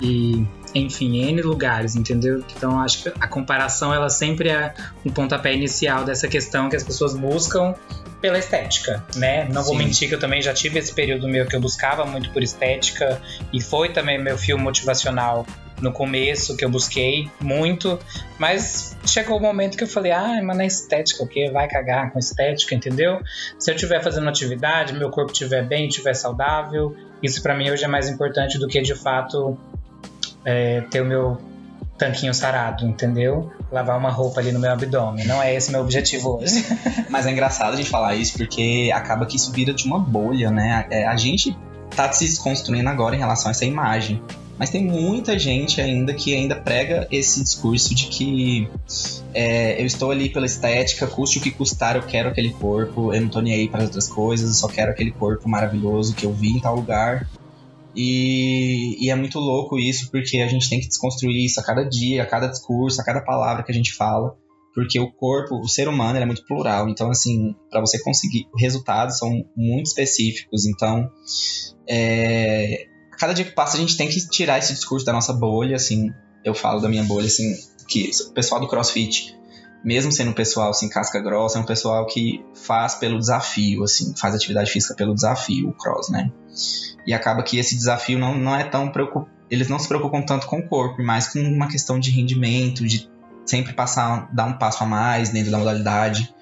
e 0.00 0.46
enfim, 0.74 1.18
N 1.18 1.42
lugares, 1.42 1.96
entendeu? 1.96 2.42
Então 2.56 2.80
acho 2.80 3.02
que 3.02 3.12
a 3.20 3.26
comparação 3.26 3.92
ela 3.92 4.08
sempre 4.08 4.48
é 4.48 4.74
um 5.04 5.10
pontapé 5.10 5.52
inicial 5.54 6.04
dessa 6.04 6.28
questão 6.28 6.68
que 6.68 6.76
as 6.76 6.82
pessoas 6.82 7.14
buscam 7.14 7.74
pela 8.22 8.38
estética, 8.38 9.04
né? 9.16 9.46
Não 9.50 9.64
vou 9.64 9.76
Sim. 9.76 9.84
mentir 9.84 10.08
que 10.08 10.14
eu 10.14 10.18
também 10.18 10.40
já 10.40 10.54
tive 10.54 10.78
esse 10.78 10.94
período 10.94 11.28
meu 11.28 11.44
que 11.44 11.56
eu 11.56 11.60
buscava 11.60 12.06
muito 12.06 12.30
por 12.30 12.40
estética 12.40 13.20
e 13.52 13.60
foi 13.60 13.92
também 13.92 14.16
meu 14.16 14.38
fio 14.38 14.56
motivacional 14.56 15.44
no 15.80 15.92
começo, 15.92 16.56
que 16.56 16.64
eu 16.64 16.70
busquei 16.70 17.28
muito, 17.40 17.98
mas 18.38 18.96
chegou 19.04 19.36
o 19.36 19.42
momento 19.42 19.76
que 19.76 19.82
eu 19.82 19.88
falei, 19.88 20.12
ah, 20.12 20.40
mas 20.40 20.56
na 20.56 20.64
estética, 20.64 21.24
o 21.24 21.26
que? 21.26 21.50
Vai 21.50 21.66
cagar 21.66 22.12
com 22.12 22.20
estética, 22.20 22.72
entendeu? 22.72 23.20
Se 23.58 23.68
eu 23.68 23.74
estiver 23.74 24.00
fazendo 24.00 24.28
atividade, 24.28 24.94
meu 24.94 25.10
corpo 25.10 25.32
estiver 25.32 25.66
bem, 25.66 25.88
estiver 25.88 26.14
saudável, 26.14 26.96
isso 27.20 27.42
para 27.42 27.56
mim 27.56 27.68
hoje 27.68 27.84
é 27.84 27.88
mais 27.88 28.08
importante 28.08 28.56
do 28.56 28.68
que 28.68 28.80
de 28.80 28.94
fato 28.94 29.58
é, 30.44 30.82
ter 30.82 31.00
o 31.00 31.04
meu 31.04 31.38
tanquinho 31.98 32.32
sarado, 32.32 32.86
entendeu? 32.86 33.52
Lavar 33.72 33.98
uma 33.98 34.10
roupa 34.10 34.40
ali 34.40 34.52
no 34.52 34.60
meu 34.60 34.70
abdômen. 34.70 35.26
Não 35.26 35.42
é 35.42 35.54
esse 35.54 35.72
meu 35.72 35.80
objetivo 35.80 36.36
hoje. 36.36 36.64
Mas 37.08 37.26
é 37.26 37.32
engraçado 37.32 37.72
a 37.72 37.76
gente 37.76 37.88
falar 37.88 38.14
isso 38.14 38.36
porque 38.36 38.90
acaba 38.94 39.24
que 39.24 39.36
isso 39.36 39.50
vira 39.50 39.72
de 39.72 39.86
uma 39.86 39.98
bolha, 39.98 40.50
né? 40.50 40.86
É, 40.90 41.06
a 41.06 41.16
gente 41.16 41.56
tá 41.96 42.10
se 42.12 42.24
desconstruindo 42.24 42.88
agora 42.88 43.14
em 43.16 43.18
relação 43.18 43.48
a 43.48 43.50
essa 43.52 43.64
imagem. 43.64 44.22
Mas 44.58 44.70
tem 44.70 44.84
muita 44.84 45.38
gente 45.38 45.80
ainda 45.80 46.12
que 46.12 46.34
ainda 46.34 46.54
prega 46.54 47.08
esse 47.10 47.42
discurso 47.42 47.94
de 47.94 48.06
que 48.06 48.68
é, 49.34 49.80
eu 49.80 49.86
estou 49.86 50.10
ali 50.10 50.28
pela 50.28 50.46
estética, 50.46 51.06
custe 51.06 51.38
o 51.38 51.40
que 51.40 51.50
custar, 51.50 51.96
eu 51.96 52.02
quero 52.02 52.28
aquele 52.28 52.50
corpo, 52.52 53.12
eu 53.12 53.20
não 53.22 53.28
tô 53.28 53.40
nem 53.40 53.54
aí 53.54 53.68
para 53.68 53.82
outras 53.82 54.08
coisas, 54.08 54.48
eu 54.48 54.54
só 54.54 54.68
quero 54.68 54.90
aquele 54.90 55.10
corpo 55.10 55.48
maravilhoso 55.48 56.14
que 56.14 56.24
eu 56.24 56.32
vi 56.32 56.50
em 56.50 56.60
tal 56.60 56.76
lugar. 56.76 57.26
E, 57.94 58.96
e, 59.04 59.10
é 59.10 59.14
muito 59.14 59.38
louco 59.38 59.78
isso, 59.78 60.10
porque 60.10 60.38
a 60.38 60.48
gente 60.48 60.68
tem 60.68 60.80
que 60.80 60.88
desconstruir 60.88 61.44
isso 61.44 61.60
a 61.60 61.62
cada 61.62 61.82
dia, 61.84 62.22
a 62.22 62.26
cada 62.26 62.46
discurso, 62.46 63.00
a 63.00 63.04
cada 63.04 63.20
palavra 63.20 63.62
que 63.62 63.70
a 63.70 63.74
gente 63.74 63.92
fala, 63.94 64.34
porque 64.74 64.98
o 64.98 65.12
corpo, 65.12 65.60
o 65.60 65.68
ser 65.68 65.88
humano, 65.88 66.18
é 66.18 66.24
muito 66.24 66.44
plural. 66.46 66.88
Então, 66.88 67.10
assim, 67.10 67.54
para 67.70 67.80
você 67.80 68.02
conseguir, 68.02 68.46
os 68.54 68.60
resultados 68.60 69.18
são 69.18 69.44
muito 69.54 69.86
específicos. 69.86 70.64
Então, 70.64 71.10
é, 71.86 72.86
a 73.12 73.16
cada 73.16 73.34
dia 73.34 73.44
que 73.44 73.52
passa, 73.52 73.76
a 73.76 73.80
gente 73.80 73.96
tem 73.96 74.08
que 74.08 74.28
tirar 74.28 74.58
esse 74.58 74.72
discurso 74.72 75.04
da 75.04 75.12
nossa 75.12 75.32
bolha, 75.32 75.76
assim. 75.76 76.10
Eu 76.44 76.54
falo 76.54 76.80
da 76.80 76.88
minha 76.88 77.04
bolha, 77.04 77.26
assim, 77.26 77.54
que 77.86 78.10
o 78.28 78.32
pessoal 78.32 78.60
do 78.60 78.66
CrossFit, 78.66 79.36
mesmo 79.84 80.12
sendo 80.12 80.30
um 80.30 80.34
pessoal 80.34 80.70
assim 80.70 80.88
casca 80.88 81.20
grossa, 81.20 81.58
é 81.58 81.60
um 81.60 81.64
pessoal 81.64 82.06
que 82.06 82.44
faz 82.54 82.94
pelo 82.94 83.18
desafio, 83.18 83.84
assim, 83.84 84.14
faz 84.16 84.34
atividade 84.34 84.70
física 84.70 84.94
pelo 84.94 85.14
desafio, 85.14 85.68
o 85.68 85.72
cross, 85.72 86.08
né? 86.08 86.30
E 87.06 87.12
acaba 87.12 87.42
que 87.42 87.58
esse 87.58 87.74
desafio 87.74 88.18
não, 88.18 88.36
não 88.36 88.54
é 88.54 88.64
tão 88.64 88.90
preocupado. 88.90 89.30
Eles 89.50 89.68
não 89.68 89.78
se 89.78 89.86
preocupam 89.86 90.22
tanto 90.22 90.46
com 90.46 90.60
o 90.60 90.68
corpo, 90.68 91.02
mas 91.02 91.28
com 91.28 91.40
uma 91.40 91.68
questão 91.68 91.98
de 91.98 92.10
rendimento, 92.10 92.86
de 92.86 93.10
sempre 93.44 93.74
passar, 93.74 94.28
dar 94.32 94.46
um 94.46 94.56
passo 94.56 94.82
a 94.82 94.86
mais 94.86 95.28
dentro 95.28 95.50
da 95.50 95.58
modalidade. 95.58 96.34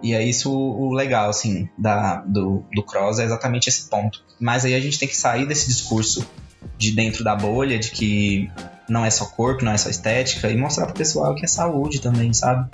E 0.00 0.14
é 0.14 0.22
isso 0.22 0.52
o 0.52 0.92
legal, 0.92 1.30
assim, 1.30 1.68
da, 1.78 2.16
do, 2.20 2.64
do 2.72 2.82
cross, 2.82 3.18
é 3.18 3.24
exatamente 3.24 3.68
esse 3.68 3.88
ponto. 3.88 4.22
Mas 4.38 4.64
aí 4.64 4.74
a 4.74 4.80
gente 4.80 4.98
tem 4.98 5.08
que 5.08 5.16
sair 5.16 5.46
desse 5.46 5.66
discurso 5.66 6.28
de 6.76 6.92
dentro 6.92 7.24
da 7.24 7.34
bolha, 7.34 7.78
de 7.78 7.90
que 7.90 8.50
não 8.92 9.04
é 9.04 9.10
só 9.10 9.24
corpo, 9.24 9.64
não 9.64 9.72
é 9.72 9.78
só 9.78 9.88
estética, 9.88 10.50
e 10.50 10.56
mostrar 10.56 10.86
pro 10.86 10.94
pessoal 10.94 11.34
que 11.34 11.44
é 11.44 11.48
saúde 11.48 12.00
também, 12.00 12.32
sabe? 12.32 12.68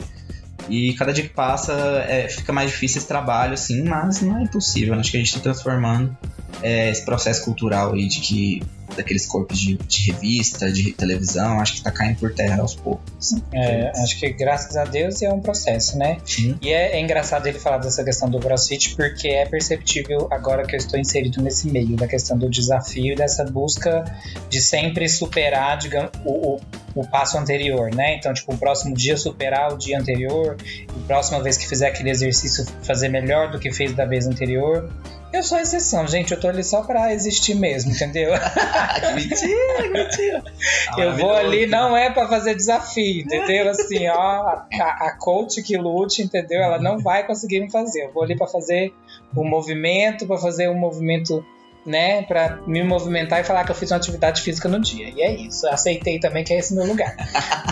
E 0.69 0.93
cada 0.95 1.13
dia 1.13 1.25
que 1.25 1.31
passa 1.31 1.73
é, 2.09 2.29
fica 2.29 2.53
mais 2.53 2.71
difícil 2.71 2.99
esse 2.99 3.09
trabalho, 3.09 3.55
assim, 3.55 3.83
mas 3.85 4.21
não 4.21 4.39
é 4.39 4.43
impossível. 4.43 4.95
Acho 4.95 5.11
que 5.11 5.17
a 5.17 5.21
gente 5.21 5.29
está 5.29 5.41
transformando 5.41 6.15
é, 6.63 6.91
esse 6.91 7.05
processo 7.05 7.45
cultural 7.45 7.95
aí 7.95 8.07
de 8.07 8.21
que 8.21 8.63
daqueles 8.97 9.27
corpos 9.27 9.59
de, 9.59 9.77
de 9.77 10.13
revista, 10.13 10.71
de 10.71 10.93
televisão, 10.93 11.61
acho 11.61 11.73
que 11.73 11.79
está 11.79 11.91
caindo 11.91 12.19
por 12.19 12.33
terra 12.33 12.61
aos 12.61 12.75
poucos. 12.75 13.35
É, 13.53 13.91
acho 13.97 14.19
que 14.19 14.31
graças 14.31 14.77
a 14.77 14.85
Deus 14.85 15.23
é 15.23 15.33
um 15.33 15.41
processo, 15.41 15.97
né? 15.99 16.19
E 16.61 16.69
é, 16.69 16.97
é, 16.97 17.01
engraçado 17.01 17.47
ele 17.47 17.59
falar 17.59 17.79
dessa 17.79 18.05
questão 18.05 18.29
do 18.29 18.39
CrossFit 18.39 18.95
porque 18.97 19.29
é 19.29 19.47
perceptível 19.47 20.29
agora 20.31 20.67
que 20.67 20.75
eu 20.75 20.79
estou 20.79 20.99
inserido 20.99 21.43
nesse 21.43 21.69
meio 21.69 21.97
da 21.97 22.07
questão 22.07 22.37
do 22.37 22.49
desafio 22.49 23.17
dessa 23.17 23.45
busca 23.45 24.05
de 24.49 24.61
sempre 24.61 25.09
superar, 25.09 25.79
digamos, 25.79 26.11
o, 26.25 26.55
o 26.55 26.61
o 26.99 27.07
passo 27.07 27.39
anterior, 27.39 27.95
né? 27.95 28.17
Então, 28.17 28.35
tipo, 28.35 28.53
o 28.53 28.59
próximo 28.59 28.95
dia 28.95 29.17
superar 29.17 29.73
o 29.73 29.79
dia 29.79 29.99
anterior, 29.99 30.57
a 30.89 31.07
próxima 31.07 31.41
vez 31.41 31.57
que 31.57 31.69
fizer 31.69 31.87
aquele 31.87 32.11
exercício 32.11 32.67
fazer 32.83 33.09
melhor 33.09 33.53
do 33.53 33.59
que 33.59 33.71
fez 33.71 33.95
da 33.95 34.05
vez 34.05 34.27
anterior. 34.27 34.91
Eu 35.33 35.43
sou 35.43 35.59
exceção, 35.59 36.07
gente. 36.07 36.33
Eu 36.33 36.41
tô 36.41 36.49
ali 36.49 36.65
só 36.65 36.83
pra 36.83 37.13
existir 37.13 37.55
mesmo, 37.55 37.93
entendeu? 37.93 38.33
mentira, 39.15 39.91
mentira. 39.91 40.45
Ah, 40.89 41.01
eu 41.01 41.17
vou 41.17 41.33
ali, 41.33 41.67
não 41.67 41.97
é 41.97 42.11
pra 42.11 42.27
fazer 42.29 42.55
desafio, 42.55 43.23
entendeu? 43.23 43.71
Assim, 43.71 44.09
ó, 44.09 44.15
a, 44.15 44.65
a 44.81 45.17
coach 45.19 45.63
que 45.63 45.77
lute, 45.77 46.23
entendeu? 46.23 46.63
Ela 46.63 46.79
não 46.79 46.99
vai 46.99 47.27
conseguir 47.27 47.61
me 47.61 47.71
fazer. 47.71 48.07
Eu 48.07 48.13
vou 48.13 48.23
ali 48.23 48.37
pra 48.37 48.47
fazer 48.47 48.95
o 49.35 49.43
um 49.43 49.49
movimento, 49.49 50.27
pra 50.27 50.39
fazer 50.39 50.69
um 50.69 50.79
movimento 50.79 51.45
né, 51.85 52.23
para 52.23 52.61
me 52.67 52.83
movimentar 52.83 53.41
e 53.41 53.45
falar 53.45 53.65
que 53.65 53.71
eu 53.71 53.75
fiz 53.75 53.91
uma 53.91 53.97
atividade 53.97 54.43
física 54.43 54.69
no 54.69 54.81
dia. 54.81 55.11
E 55.11 55.23
é 55.23 55.35
isso. 55.35 55.67
Aceitei 55.69 56.19
também 56.19 56.45
que 56.45 56.53
é 56.53 56.59
esse 56.59 56.75
meu 56.75 56.87
lugar. 56.87 57.15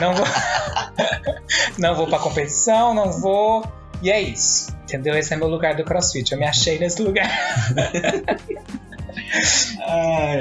Não 0.01 0.15
vou, 0.15 0.27
não 1.79 1.95
vou 1.95 2.07
para 2.07 2.19
competição, 2.19 2.95
não 2.95 3.13
vou. 3.13 3.65
E 4.03 4.11
é 4.11 4.21
isso. 4.21 4.76
Entendeu? 4.87 5.17
Esse 5.17 5.35
é 5.35 5.37
meu 5.37 5.49
lugar 5.49 5.75
do 5.75 5.83
CrossFit. 5.83 6.31
Eu 6.31 6.39
me 6.39 6.47
achei 6.47 6.79
nesse 6.79 7.03
lugar. 7.03 7.27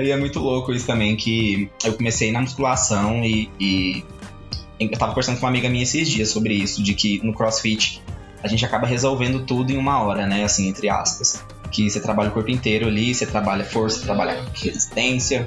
e 0.03 0.11
é 0.11 0.17
muito 0.17 0.39
louco 0.39 0.71
isso 0.71 0.85
também 0.85 1.15
que 1.15 1.67
eu 1.83 1.93
comecei 1.93 2.31
na 2.31 2.41
musculação 2.41 3.25
e, 3.25 3.49
e 3.59 4.03
eu 4.79 4.91
tava 4.91 5.13
conversando 5.13 5.39
com 5.39 5.47
uma 5.47 5.49
amiga 5.49 5.67
minha 5.67 5.81
esses 5.81 6.07
dias 6.07 6.29
sobre 6.29 6.53
isso, 6.53 6.83
de 6.83 6.93
que 6.93 7.25
no 7.25 7.33
CrossFit 7.33 8.03
a 8.43 8.47
gente 8.47 8.63
acaba 8.63 8.85
resolvendo 8.85 9.43
tudo 9.45 9.71
em 9.71 9.77
uma 9.77 9.99
hora, 10.03 10.27
né? 10.27 10.43
Assim, 10.43 10.67
entre 10.67 10.89
aspas 10.89 11.43
que 11.75 11.89
você 11.89 11.99
trabalha 11.99 12.29
o 12.29 12.31
corpo 12.31 12.49
inteiro 12.49 12.87
ali, 12.87 13.13
você 13.13 13.25
trabalha 13.25 13.65
força, 13.65 13.99
você 13.99 14.05
trabalha 14.05 14.45
resistência, 14.53 15.45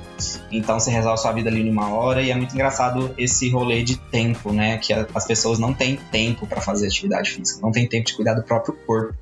então 0.52 0.78
você 0.78 0.90
resolve 0.90 1.23
sua 1.23 1.32
vida 1.32 1.49
ali 1.49 1.62
em 1.62 1.70
uma 1.70 1.88
hora 1.88 2.20
e 2.20 2.30
é 2.30 2.37
muito 2.37 2.54
engraçado 2.54 3.14
esse 3.16 3.49
rolê 3.49 3.82
de 3.82 3.97
tempo, 3.97 4.52
né? 4.52 4.76
Que 4.76 4.92
as 4.92 5.26
pessoas 5.26 5.58
não 5.58 5.73
têm 5.73 5.97
tempo 5.97 6.47
para 6.47 6.61
fazer 6.61 6.87
atividade 6.87 7.30
física, 7.30 7.61
não 7.62 7.73
tem 7.73 7.88
tempo 7.88 8.08
de 8.08 8.14
cuidar 8.14 8.35
do 8.35 8.42
próprio 8.42 8.76
corpo. 8.87 9.14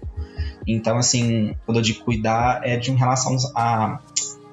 Então, 0.66 0.98
assim, 0.98 1.54
quando 1.64 1.76
eu 1.78 1.82
digo 1.82 2.02
cuidar, 2.02 2.60
é 2.64 2.76
de 2.76 2.90
relação 2.90 3.36
a, 3.54 4.00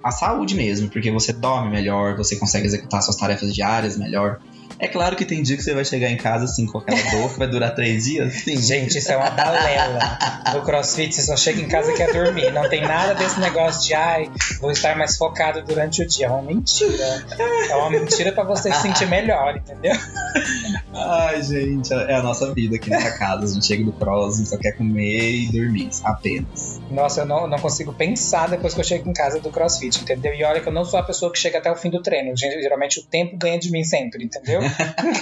a 0.04 0.12
saúde 0.12 0.54
mesmo, 0.54 0.90
porque 0.90 1.10
você 1.10 1.34
dorme 1.34 1.72
melhor, 1.72 2.16
você 2.16 2.36
consegue 2.36 2.68
executar 2.68 3.02
suas 3.02 3.18
tarefas 3.18 3.52
diárias 3.52 3.98
melhor, 3.98 4.40
é 4.80 4.88
claro 4.88 5.16
que 5.16 5.26
tem 5.26 5.42
dia 5.42 5.56
que 5.56 5.64
você 5.64 5.74
vai 5.74 5.86
chegar 5.86 6.10
em 6.10 6.18
casa 6.18 6.46
assim 6.46 6.66
com 6.66 6.78
aquela 6.78 7.02
dor 7.12 7.32
que 7.32 7.40
vai 7.40 7.48
durar 7.48 7.74
três 7.76 8.06
dias. 8.06 8.34
Sim. 8.34 8.62
Gente, 8.62 8.98
isso 8.98 9.12
é 9.12 9.18
uma 9.18 9.30
balela. 9.30 10.18
No 10.54 10.62
crossfit 10.62 11.14
você 11.14 11.22
só 11.22 11.38
chega 11.38 11.62
em 11.62 11.68
casa 11.68 11.92
e 11.92 11.96
quer 11.96 12.12
dormir. 12.12 12.52
Não 12.52 12.68
tem 12.70 12.82
nada 12.82 13.14
desse 13.14 13.40
negócio 13.40 13.82
de 13.84 13.94
ai, 13.94 14.30
vou 14.60 14.72
estar 14.72 14.96
mais 14.98 15.18
focado 15.18 15.64
durante 15.64 16.02
o 16.02 16.08
dia. 16.08 16.28
É 16.28 16.30
uma 16.30 16.42
mentira. 16.42 17.26
É 17.70 17.76
uma 17.76 17.90
mentira 17.90 18.32
para 18.32 18.44
você 18.44 18.72
se 18.74 18.82
sentir 18.82 19.08
melhor, 19.08 19.56
entendeu? 19.58 19.96
Ai, 20.94 21.42
gente, 21.44 21.94
é 21.94 22.16
a 22.16 22.22
nossa 22.22 22.54
vida 22.54 22.76
aqui 22.76 22.90
nessa 22.90 23.18
casa. 23.18 23.46
A 23.46 23.48
gente 23.48 23.66
chega 23.66 23.84
do 23.84 23.92
gente 24.32 24.50
só 24.50 24.58
quer 24.58 24.74
comer 24.74 25.32
e 25.32 25.52
dormir, 25.52 25.90
apenas. 26.04 26.82
Nossa, 26.90 27.22
eu 27.22 27.26
não, 27.26 27.48
não 27.48 27.60
consigo 27.60 27.94
pensar 27.94 28.50
depois 28.50 28.74
que 28.74 28.80
eu 28.80 28.84
chego 28.84 29.10
em 29.10 29.14
casa 29.14 29.40
do 29.40 29.50
crossfit, 29.50 30.02
entendeu? 30.02 30.34
E 30.34 30.44
olha 30.44 30.62
que 30.62 30.68
eu 30.68 30.74
não 30.74 30.86
sou 30.86 31.00
a 31.00 31.04
pessoa 31.04 31.32
que 31.32 31.40
chega 31.40 31.58
até 31.58 31.72
o 31.72 31.76
fim 31.76 31.90
do 31.90 32.02
treino. 32.02 32.36
Geralmente 32.36 33.00
o 33.00 33.04
tempo 33.04 33.38
ganha 33.38 33.60
de 33.60 33.72
mim 33.72 33.84
sempre, 33.84 34.24
entendeu? 34.24 34.62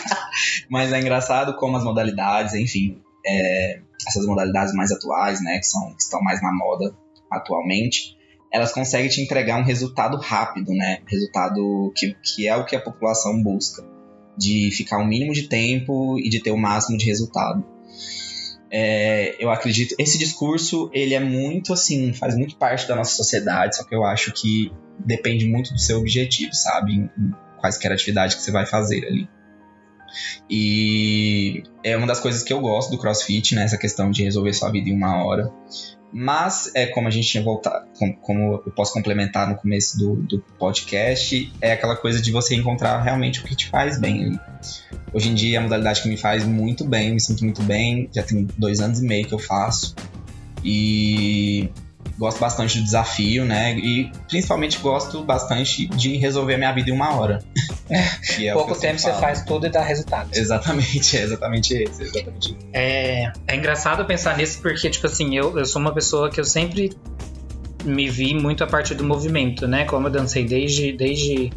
Mas 0.69 0.91
é 0.91 0.99
engraçado 0.99 1.55
como 1.55 1.77
as 1.77 1.83
modalidades, 1.83 2.53
enfim, 2.53 3.01
é, 3.25 3.79
essas 4.07 4.25
modalidades 4.25 4.73
mais 4.73 4.91
atuais, 4.91 5.41
né, 5.41 5.59
que, 5.59 5.65
são, 5.65 5.93
que 5.93 6.01
estão 6.01 6.21
mais 6.21 6.41
na 6.41 6.51
moda 6.53 6.95
atualmente, 7.29 8.17
elas 8.51 8.73
conseguem 8.73 9.09
te 9.09 9.21
entregar 9.21 9.57
um 9.57 9.63
resultado 9.63 10.17
rápido, 10.17 10.73
né? 10.73 10.99
Resultado 11.07 11.93
que, 11.95 12.13
que 12.21 12.47
é 12.47 12.55
o 12.55 12.65
que 12.65 12.75
a 12.75 12.81
população 12.81 13.41
busca. 13.41 13.81
De 14.37 14.71
ficar 14.71 14.97
o 14.97 15.05
mínimo 15.05 15.33
de 15.33 15.47
tempo 15.47 16.17
e 16.19 16.29
de 16.29 16.41
ter 16.41 16.51
o 16.51 16.57
máximo 16.57 16.97
de 16.97 17.05
resultado. 17.05 17.63
É, 18.73 19.35
eu 19.37 19.51
acredito 19.51 19.93
esse 19.99 20.17
discurso 20.17 20.89
ele 20.93 21.13
é 21.13 21.19
muito 21.19 21.73
assim 21.73 22.13
faz 22.13 22.37
muito 22.37 22.55
parte 22.55 22.87
da 22.87 22.95
nossa 22.95 23.13
sociedade 23.13 23.75
só 23.75 23.83
que 23.83 23.93
eu 23.93 24.05
acho 24.05 24.31
que 24.31 24.71
depende 24.97 25.45
muito 25.45 25.73
do 25.73 25.77
seu 25.77 25.99
objetivo 25.99 26.53
sabe 26.53 26.93
em, 26.93 27.09
em 27.17 27.33
quaisquer 27.59 27.91
atividade 27.91 28.37
que 28.37 28.41
você 28.41 28.49
vai 28.49 28.65
fazer 28.65 29.05
ali 29.05 29.27
e 30.49 31.63
é 31.83 31.95
uma 31.95 32.07
das 32.07 32.19
coisas 32.19 32.43
que 32.43 32.51
eu 32.51 32.59
gosto 32.59 32.91
do 32.91 32.97
CrossFit, 32.97 33.55
né? 33.55 33.63
Essa 33.63 33.77
questão 33.77 34.11
de 34.11 34.23
resolver 34.23 34.53
sua 34.53 34.69
vida 34.69 34.89
em 34.89 34.93
uma 34.93 35.23
hora. 35.23 35.51
Mas, 36.13 36.71
é 36.75 36.87
como 36.87 37.07
a 37.07 37.11
gente 37.11 37.27
tinha 37.27 37.43
voltado, 37.43 37.87
como, 37.97 38.17
como 38.17 38.53
eu 38.65 38.71
posso 38.71 38.93
complementar 38.93 39.49
no 39.49 39.55
começo 39.55 39.97
do, 39.97 40.15
do, 40.15 40.39
podcast, 40.59 41.51
é 41.61 41.71
aquela 41.71 41.95
coisa 41.95 42.21
de 42.21 42.31
você 42.31 42.53
encontrar 42.55 43.01
realmente 43.01 43.39
o 43.39 43.43
que 43.43 43.55
te 43.55 43.69
faz 43.69 43.99
bem. 43.99 44.37
Hoje 45.13 45.29
em 45.29 45.33
dia, 45.33 45.57
é 45.57 45.59
a 45.59 45.61
modalidade 45.61 46.01
que 46.01 46.09
me 46.09 46.17
faz 46.17 46.43
muito 46.43 46.83
bem, 46.83 47.13
me 47.13 47.21
sinto 47.21 47.43
muito 47.45 47.63
bem, 47.63 48.09
já 48.13 48.23
tem 48.23 48.47
dois 48.57 48.81
anos 48.81 48.99
e 48.99 49.05
meio 49.05 49.25
que 49.25 49.33
eu 49.33 49.39
faço. 49.39 49.95
E 50.63 51.69
gosto 52.17 52.39
bastante 52.39 52.77
do 52.77 52.83
desafio, 52.83 53.45
né? 53.45 53.77
E 53.77 54.11
principalmente 54.27 54.79
gosto 54.79 55.23
bastante 55.23 55.87
de 55.87 56.17
resolver 56.17 56.55
a 56.55 56.57
minha 56.57 56.71
vida 56.71 56.89
em 56.89 56.93
uma 56.93 57.15
hora. 57.15 57.39
é 58.39 58.53
Pouco 58.53 58.75
tempo 58.75 58.99
você 58.99 59.11
faz 59.13 59.43
tudo 59.43 59.67
e 59.67 59.69
dá 59.69 59.81
resultado. 59.81 60.29
Exatamente, 60.33 61.17
é 61.17 61.21
exatamente 61.21 61.73
esse. 61.73 62.03
Exatamente. 62.03 62.57
É, 62.71 63.31
é 63.47 63.55
engraçado 63.55 64.05
pensar 64.05 64.37
nisso 64.37 64.59
porque, 64.61 64.89
tipo 64.89 65.05
assim, 65.07 65.35
eu, 65.35 65.57
eu 65.57 65.65
sou 65.65 65.81
uma 65.81 65.93
pessoa 65.93 66.29
que 66.29 66.39
eu 66.39 66.45
sempre 66.45 66.95
me 67.83 68.09
vi 68.09 68.33
muito 68.33 68.63
a 68.63 68.67
partir 68.67 68.95
do 68.95 69.03
movimento, 69.03 69.67
né? 69.67 69.85
Como 69.85 70.07
eu 70.07 70.11
dancei 70.11 70.45
desde, 70.45 70.93
desde 70.93 71.51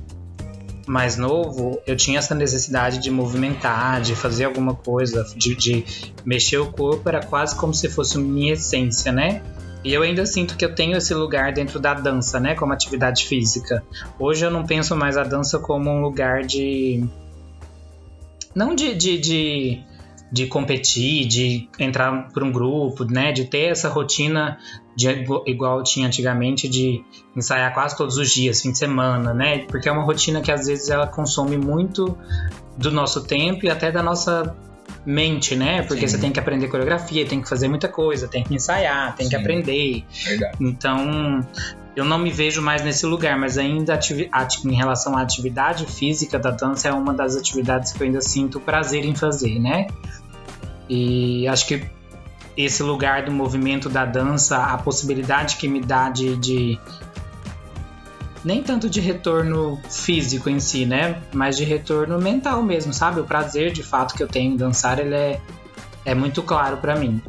mais 0.86 1.16
novo, 1.16 1.80
eu 1.86 1.96
tinha 1.96 2.18
essa 2.18 2.34
necessidade 2.34 2.98
de 2.98 3.10
movimentar, 3.10 4.00
de 4.00 4.14
fazer 4.14 4.44
alguma 4.44 4.74
coisa, 4.74 5.24
de, 5.36 5.54
de 5.54 5.84
mexer 6.24 6.58
o 6.58 6.66
corpo, 6.66 7.08
era 7.08 7.20
quase 7.24 7.54
como 7.56 7.72
se 7.72 7.88
fosse 7.88 8.18
minha 8.18 8.54
essência, 8.54 9.12
né? 9.12 9.42
E 9.84 9.92
eu 9.92 10.02
ainda 10.02 10.24
sinto 10.24 10.56
que 10.56 10.64
eu 10.64 10.74
tenho 10.74 10.96
esse 10.96 11.12
lugar 11.12 11.52
dentro 11.52 11.78
da 11.78 11.92
dança, 11.92 12.40
né? 12.40 12.54
Como 12.54 12.72
atividade 12.72 13.26
física. 13.26 13.84
Hoje 14.18 14.44
eu 14.44 14.50
não 14.50 14.64
penso 14.64 14.96
mais 14.96 15.16
a 15.16 15.22
dança 15.22 15.58
como 15.58 15.90
um 15.90 16.00
lugar 16.00 16.42
de. 16.42 17.04
Não 18.54 18.74
de, 18.74 18.94
de, 18.94 19.18
de 19.18 19.84
de 20.34 20.48
competir, 20.48 21.28
de 21.28 21.68
entrar 21.78 22.28
por 22.32 22.42
um 22.42 22.50
grupo, 22.50 23.04
né? 23.04 23.30
De 23.30 23.44
ter 23.44 23.70
essa 23.70 23.88
rotina 23.88 24.58
de, 24.96 25.06
igual 25.46 25.80
tinha 25.84 26.08
antigamente 26.08 26.68
de 26.68 27.04
ensaiar 27.36 27.72
quase 27.72 27.96
todos 27.96 28.16
os 28.16 28.30
dias, 28.30 28.60
fim 28.60 28.72
de 28.72 28.78
semana, 28.78 29.32
né? 29.32 29.58
Porque 29.58 29.88
é 29.88 29.92
uma 29.92 30.02
rotina 30.02 30.40
que 30.40 30.50
às 30.50 30.66
vezes 30.66 30.90
ela 30.90 31.06
consome 31.06 31.56
muito 31.56 32.18
do 32.76 32.90
nosso 32.90 33.24
tempo 33.24 33.64
e 33.64 33.70
até 33.70 33.92
da 33.92 34.02
nossa 34.02 34.56
mente, 35.04 35.54
né? 35.54 35.82
Porque 35.82 36.06
Sim. 36.08 36.16
você 36.16 36.20
tem 36.20 36.32
que 36.32 36.40
aprender 36.40 36.68
coreografia, 36.68 37.26
tem 37.26 37.40
que 37.40 37.48
fazer 37.48 37.68
muita 37.68 37.88
coisa, 37.88 38.28
tem 38.28 38.42
que 38.42 38.54
ensaiar, 38.54 39.14
tem 39.14 39.26
Sim. 39.26 39.30
que 39.30 39.36
aprender. 39.36 40.04
Verdade. 40.24 40.56
Então, 40.60 41.46
eu 41.94 42.04
não 42.04 42.18
me 42.18 42.30
vejo 42.30 42.60
mais 42.62 42.82
nesse 42.82 43.06
lugar, 43.06 43.38
mas 43.38 43.58
ainda 43.58 43.98
em 44.64 44.74
relação 44.74 45.16
à 45.16 45.22
atividade 45.22 45.86
física 45.86 46.38
da 46.38 46.50
dança 46.50 46.88
é 46.88 46.92
uma 46.92 47.12
das 47.12 47.36
atividades 47.36 47.92
que 47.92 48.02
eu 48.02 48.06
ainda 48.06 48.20
sinto 48.20 48.58
prazer 48.58 49.04
em 49.04 49.14
fazer, 49.14 49.60
né? 49.60 49.86
E 50.88 51.46
acho 51.48 51.66
que 51.66 51.84
esse 52.56 52.82
lugar 52.82 53.24
do 53.24 53.32
movimento 53.32 53.88
da 53.88 54.04
dança, 54.04 54.56
a 54.56 54.78
possibilidade 54.78 55.56
que 55.56 55.66
me 55.68 55.80
dá 55.80 56.08
de, 56.08 56.36
de 56.36 56.80
nem 58.44 58.62
tanto 58.62 58.90
de 58.90 59.00
retorno 59.00 59.80
físico 59.90 60.50
em 60.50 60.60
si, 60.60 60.84
né? 60.84 61.22
Mas 61.32 61.56
de 61.56 61.64
retorno 61.64 62.18
mental 62.20 62.62
mesmo, 62.62 62.92
sabe? 62.92 63.20
O 63.20 63.24
prazer 63.24 63.72
de 63.72 63.82
fato 63.82 64.14
que 64.14 64.22
eu 64.22 64.28
tenho 64.28 64.52
em 64.52 64.56
dançar, 64.56 64.98
ele 64.98 65.14
é, 65.14 65.40
é 66.04 66.14
muito 66.14 66.42
claro 66.42 66.76
para 66.76 66.94
mim. 66.94 67.22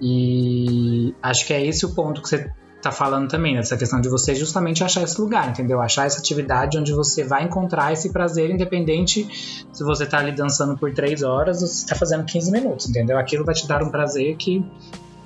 E 0.00 1.14
acho 1.22 1.46
que 1.46 1.52
é 1.52 1.64
esse 1.64 1.86
o 1.86 1.94
ponto 1.94 2.20
que 2.20 2.28
você 2.28 2.50
tá 2.82 2.92
falando 2.92 3.28
também, 3.28 3.54
né? 3.54 3.62
questão 3.62 4.00
de 4.00 4.08
você 4.08 4.34
justamente 4.34 4.84
achar 4.84 5.02
esse 5.02 5.20
lugar, 5.20 5.48
entendeu? 5.48 5.80
Achar 5.80 6.06
essa 6.06 6.18
atividade 6.18 6.78
onde 6.78 6.92
você 6.92 7.24
vai 7.24 7.44
encontrar 7.44 7.92
esse 7.92 8.10
prazer, 8.10 8.50
independente 8.50 9.66
se 9.72 9.82
você 9.82 10.06
tá 10.06 10.18
ali 10.18 10.32
dançando 10.32 10.76
por 10.76 10.92
três 10.92 11.22
horas 11.22 11.62
ou 11.62 11.68
se 11.68 11.86
tá 11.86 11.94
fazendo 11.96 12.24
15 12.24 12.52
minutos, 12.52 12.88
entendeu? 12.88 13.18
Aquilo 13.18 13.44
vai 13.44 13.54
te 13.54 13.66
dar 13.66 13.82
um 13.82 13.90
prazer 13.90 14.36
que 14.36 14.64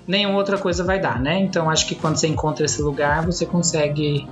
nenhuma 0.06 0.38
outra 0.38 0.58
coisa 0.58 0.82
vai 0.82 1.00
dar, 1.00 1.20
né? 1.20 1.38
Então 1.38 1.68
acho 1.68 1.86
que 1.86 1.94
quando 1.94 2.16
você 2.16 2.28
encontra 2.28 2.64
esse 2.64 2.80
lugar, 2.80 3.26
você 3.26 3.44
consegue 3.44 4.26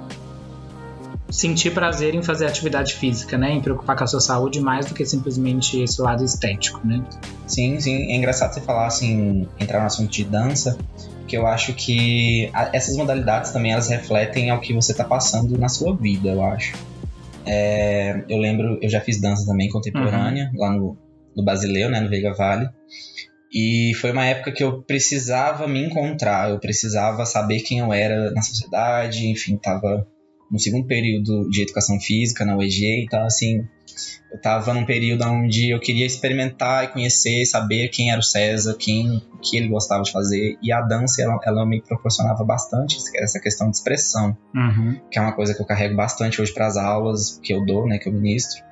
sentir 1.31 1.73
prazer 1.73 2.15
em 2.15 2.23
fazer 2.23 2.47
atividade 2.47 2.95
física, 2.95 3.37
né? 3.37 3.51
Em 3.51 3.61
preocupar 3.61 3.97
com 3.97 4.05
a 4.05 4.07
sua 4.07 4.21
saúde 4.21 4.61
mais 4.61 4.87
do 4.87 4.95
que 4.95 5.05
simplesmente 5.05 5.81
esse 5.81 6.01
lado 6.01 6.25
estético, 6.25 6.87
né? 6.87 7.05
Sim, 7.47 7.79
sim. 7.81 8.11
É 8.11 8.17
engraçado 8.17 8.55
você 8.55 8.61
falar 8.61 8.87
assim, 8.87 9.47
entrar 9.61 9.81
no 9.81 9.87
assunto 9.87 10.11
de 10.11 10.25
dança, 10.25 10.79
porque 11.19 11.37
eu 11.37 11.47
acho 11.47 11.75
que 11.75 12.51
essas 12.73 12.97
modalidades 12.97 13.51
também 13.51 13.73
elas 13.73 13.89
refletem 13.89 14.51
ao 14.51 14.61
que 14.61 14.73
você 14.73 14.93
está 14.93 15.05
passando 15.05 15.59
na 15.59 15.69
sua 15.69 15.95
vida, 15.95 16.31
eu 16.31 16.43
acho. 16.43 16.77
É, 17.45 18.25
eu 18.29 18.39
lembro, 18.39 18.79
eu 18.83 18.89
já 18.89 19.01
fiz 19.01 19.21
dança 19.21 19.47
também 19.47 19.69
contemporânea 19.69 20.51
uhum. 20.55 20.61
lá 20.61 20.71
no, 20.71 20.99
no 21.37 21.45
Basileu, 21.45 21.91
né, 21.91 22.01
no 22.01 22.09
Veiga 22.09 22.33
Vale. 22.33 22.69
E 23.53 23.93
foi 23.99 24.13
uma 24.13 24.27
época 24.27 24.53
que 24.53 24.63
eu 24.63 24.83
precisava 24.83 25.67
me 25.67 25.83
encontrar, 25.83 26.51
eu 26.51 26.59
precisava 26.59 27.25
saber 27.25 27.61
quem 27.61 27.79
eu 27.79 27.93
era 27.93 28.31
na 28.33 28.43
sociedade, 28.43 29.27
enfim, 29.27 29.57
tava 29.57 30.07
no 30.51 30.59
segundo 30.59 30.87
período 30.87 31.49
de 31.51 31.63
educação 31.63 32.01
física 32.01 32.45
na 32.45 32.57
UEG, 32.57 33.05
então 33.05 33.25
assim, 33.25 33.67
eu 34.31 34.37
estava 34.37 34.75
num 34.75 34.85
período 34.85 35.25
onde 35.25 35.71
eu 35.71 35.81
queria 35.81 36.07
experimentar 36.07 36.85
e 36.85 36.89
conhecer, 36.89 37.47
saber 37.47 37.89
quem 37.89 38.11
era 38.11 38.21
o 38.21 38.23
César, 38.23 38.77
quem, 38.79 39.23
o 39.33 39.39
que 39.39 39.57
ele 39.57 39.69
gostava 39.69 40.03
de 40.03 40.13
fazer. 40.13 40.59
E 40.63 40.71
a 40.71 40.83
dança, 40.83 41.23
ela, 41.23 41.39
ela 41.45 41.67
me 41.67 41.81
proporcionava 41.81 42.45
bastante 42.45 42.99
essa 43.17 43.41
questão 43.41 43.71
de 43.71 43.77
expressão, 43.77 44.37
uhum. 44.55 45.01
que 45.11 45.19
é 45.19 45.23
uma 45.23 45.33
coisa 45.33 45.55
que 45.55 45.63
eu 45.63 45.67
carrego 45.67 45.97
bastante 45.97 46.41
hoje 46.43 46.53
para 46.53 46.67
as 46.67 46.77
aulas 46.77 47.41
que 47.43 47.53
eu 47.53 47.65
dou, 47.65 47.87
né, 47.87 47.99
que 47.99 48.09
eu 48.09 48.13
ministro, 48.13 48.63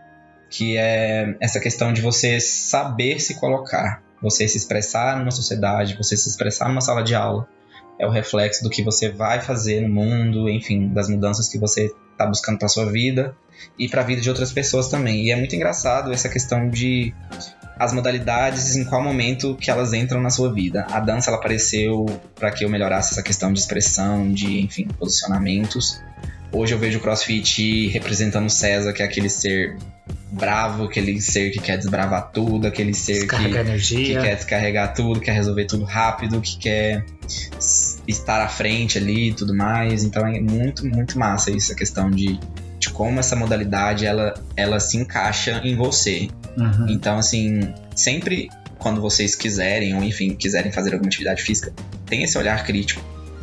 que 0.50 0.76
é 0.76 1.34
essa 1.40 1.58
questão 1.58 1.92
de 1.92 2.02
você 2.02 2.38
saber 2.38 3.18
se 3.18 3.40
colocar, 3.40 4.02
você 4.20 4.46
se 4.46 4.58
expressar 4.58 5.18
numa 5.18 5.30
sociedade, 5.30 5.96
você 5.96 6.16
se 6.16 6.28
expressar 6.28 6.68
numa 6.68 6.80
sala 6.80 7.02
de 7.02 7.14
aula. 7.14 7.48
É 7.98 8.06
o 8.06 8.10
reflexo 8.10 8.62
do 8.62 8.70
que 8.70 8.82
você 8.82 9.08
vai 9.08 9.40
fazer 9.40 9.80
no 9.80 9.88
mundo, 9.88 10.48
enfim, 10.48 10.88
das 10.88 11.08
mudanças 11.08 11.48
que 11.48 11.58
você 11.58 11.92
está 12.12 12.26
buscando 12.26 12.58
para 12.58 12.68
sua 12.68 12.90
vida 12.90 13.36
e 13.78 13.88
para 13.88 14.02
a 14.02 14.04
vida 14.04 14.20
de 14.20 14.28
outras 14.28 14.52
pessoas 14.52 14.88
também. 14.88 15.26
E 15.26 15.30
é 15.30 15.36
muito 15.36 15.54
engraçado 15.54 16.12
essa 16.12 16.28
questão 16.28 16.68
de 16.68 17.14
as 17.78 17.92
modalidades 17.92 18.74
em 18.74 18.84
qual 18.84 19.02
momento 19.02 19.54
que 19.54 19.70
elas 19.70 19.92
entram 19.92 20.20
na 20.20 20.30
sua 20.30 20.52
vida. 20.52 20.86
A 20.90 20.98
dança 20.98 21.30
ela 21.30 21.38
apareceu 21.38 22.06
para 22.34 22.50
que 22.50 22.64
eu 22.64 22.70
melhorasse 22.70 23.12
essa 23.12 23.22
questão 23.22 23.52
de 23.52 23.58
expressão, 23.58 24.32
de, 24.32 24.60
enfim, 24.60 24.88
posicionamentos. 24.98 26.00
Hoje 26.52 26.74
eu 26.74 26.78
vejo 26.78 26.98
o 26.98 27.02
CrossFit 27.02 27.88
representando 27.88 28.46
o 28.46 28.50
César, 28.50 28.92
que 28.92 29.02
é 29.02 29.04
aquele 29.04 29.28
ser 29.28 29.76
bravo, 30.36 30.84
aquele 30.84 31.20
ser 31.20 31.50
que 31.50 31.58
quer 31.58 31.76
desbravar 31.78 32.30
tudo, 32.30 32.66
aquele 32.66 32.94
ser 32.94 33.26
que, 33.26 33.36
que, 34.16 34.22
quer 34.22 34.36
descarregar 34.36 34.94
tudo, 34.94 35.20
quer 35.20 35.32
resolver 35.32 35.64
tudo 35.64 35.84
rápido, 35.84 36.40
que 36.40 36.58
quer 36.58 37.04
estar 38.06 38.40
à 38.42 38.48
frente 38.48 38.98
ali 38.98 39.30
e 39.30 39.34
tudo 39.34 39.54
mais. 39.54 40.04
Então 40.04 40.26
é 40.26 40.40
muito, 40.40 40.86
muito 40.86 41.18
massa 41.18 41.50
isso, 41.50 41.72
a 41.72 41.74
questão 41.74 42.10
de 42.10 42.38
de 42.78 42.90
como 42.90 43.18
essa 43.18 43.34
modalidade 43.34 44.04
ela, 44.04 44.34
ela 44.54 44.78
se 44.78 44.96
encaixa 44.96 45.60
em 45.64 45.74
você. 45.74 46.28
Uhum. 46.56 46.86
Então, 46.88 47.18
assim, 47.18 47.72
sempre 47.94 48.48
quando 48.78 49.00
vocês 49.00 49.34
quiserem, 49.34 49.94
ou 49.94 50.04
enfim, 50.04 50.34
quiserem 50.34 50.70
fazer 50.70 50.92
alguma 50.92 51.08
atividade 51.08 51.42
física, 51.42 51.72
tem 52.04 52.22
esse 52.22 52.36
olhar 52.38 52.64
crítico 52.64 53.02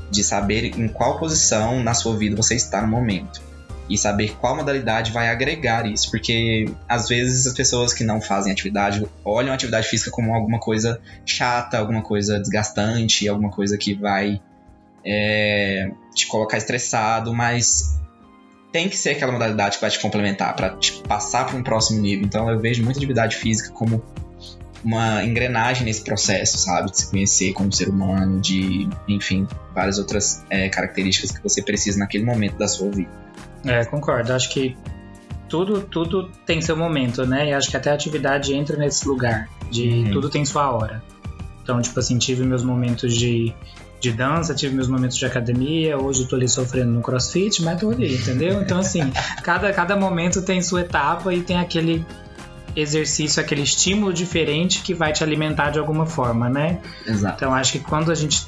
de 0.10 0.23
saber 0.23 0.79
em 0.79 0.88
qual 0.88 1.17
posição 1.17 1.84
na 1.84 1.93
sua 1.93 2.15
vida 2.15 2.36
você 2.36 2.56
está 2.56 2.82
no 2.82 2.88
momento. 2.88 3.41
E 3.89 3.98
saber 3.98 4.36
qual 4.38 4.56
modalidade 4.56 5.12
vai 5.12 5.30
agregar 5.30 5.86
isso, 5.86 6.10
porque 6.10 6.65
às 6.88 7.08
vezes 7.08 7.46
as 7.46 7.54
pessoas 7.54 7.93
que 7.93 8.04
não 8.04 8.22
fazem 8.22 8.52
atividade 8.52 9.06
olham 9.26 9.52
a 9.52 9.56
atividade 9.56 9.88
física 9.88 10.10
como 10.10 10.34
alguma 10.34 10.60
coisa 10.60 11.02
chata, 11.26 11.78
alguma 11.78 12.02
coisa 12.02 12.39
desgastante, 12.39 13.28
alguma 13.28 13.52
coisa 13.52 13.78
que 13.78 13.93
vai 13.93 14.41
é, 15.06 15.91
te 16.15 16.28
colocar 16.28 16.58
estressado, 16.58 17.34
mas 17.34 18.00
tem 18.72 18.89
que 18.89 18.98
ser 18.98 19.12
aquela 19.12 19.32
modalidade 19.32 19.76
que 19.76 19.82
vai 19.82 19.91
te 19.91 20.00
complementar 20.00 20.56
para 20.56 20.72
te 20.78 20.93
passar 21.04 21.46
para 21.46 21.56
um 21.56 21.63
próximo 21.63 22.02
nível. 22.02 22.26
Então 22.26 22.50
eu 22.50 22.60
vejo 22.60 22.84
muita 22.84 23.00
atividade 23.00 23.36
física 23.36 23.72
como 23.72 24.04
uma 24.84 25.24
engrenagem 25.24 25.86
nesse 25.86 26.04
processo, 26.04 26.58
sabe? 26.58 26.91
De 26.91 26.98
se 26.98 27.10
conhecer 27.10 27.54
como 27.54 27.72
ser 27.72 27.88
humano, 27.88 28.41
de, 28.41 28.89
enfim, 29.08 29.48
várias 29.74 29.98
outras 29.98 30.43
é, 30.50 30.67
características 30.69 31.32
que 31.32 31.41
você 31.41 31.62
precisa 31.62 32.00
naquele 32.00 32.26
momento 32.26 32.58
da 32.58 32.67
sua 32.67 32.89
vida. 32.89 33.12
É, 33.65 33.86
concordo. 33.86 34.34
Acho 34.34 34.49
que 34.49 34.76
tudo, 35.47 35.82
tudo 35.82 36.30
tem 36.45 36.62
seu 36.62 36.76
momento, 36.76 37.26
né? 37.26 37.49
E 37.49 37.54
acho 37.54 37.69
que 37.69 37.78
até 37.78 37.91
a 37.91 37.93
atividade 37.93 38.54
entra 38.54 38.76
nesse 38.78 39.08
lugar, 39.08 39.49
de 39.69 39.88
uhum. 39.88 40.12
tudo 40.12 40.30
tem 40.30 40.43
sua 40.45 40.71
hora. 40.71 41.04
Então, 41.62 41.82
tipo 41.82 41.97
assim, 41.99 42.17
tive 42.17 42.43
meus 42.43 42.63
momentos 42.63 43.13
de 43.13 43.54
de 44.04 44.12
dança, 44.12 44.54
tive 44.54 44.76
meus 44.76 44.89
momentos 44.89 45.15
de 45.15 45.26
academia, 45.26 45.97
hoje 45.97 46.23
eu 46.23 46.28
tô 46.28 46.36
ali 46.36 46.49
sofrendo 46.49 46.91
no 46.91 47.02
crossfit, 47.02 47.63
mas 47.63 47.80
tô 47.80 47.89
ali, 47.89 48.13
entendeu? 48.13 48.62
Então, 48.62 48.80
assim, 48.80 49.10
cada, 49.41 49.71
cada 49.71 49.95
momento 49.95 50.41
tem 50.41 50.62
sua 50.62 50.82
etapa 50.82 51.34
e 51.34 51.41
tem 51.41 51.58
aquele 51.58 52.06
exercício, 52.76 53.41
aquele 53.41 53.62
estímulo 53.62 54.12
diferente 54.12 54.82
que 54.82 54.93
vai 54.93 55.13
te 55.13 55.23
alimentar 55.23 55.69
de 55.69 55.80
alguma 55.80 56.06
forma, 56.06 56.49
né? 56.49 56.82
Exato. 57.08 57.36
Então, 57.38 57.54
acho 57.54 57.71
que 57.71 57.80
quando 57.80 58.12
a 58.12 58.15
gente 58.15 58.45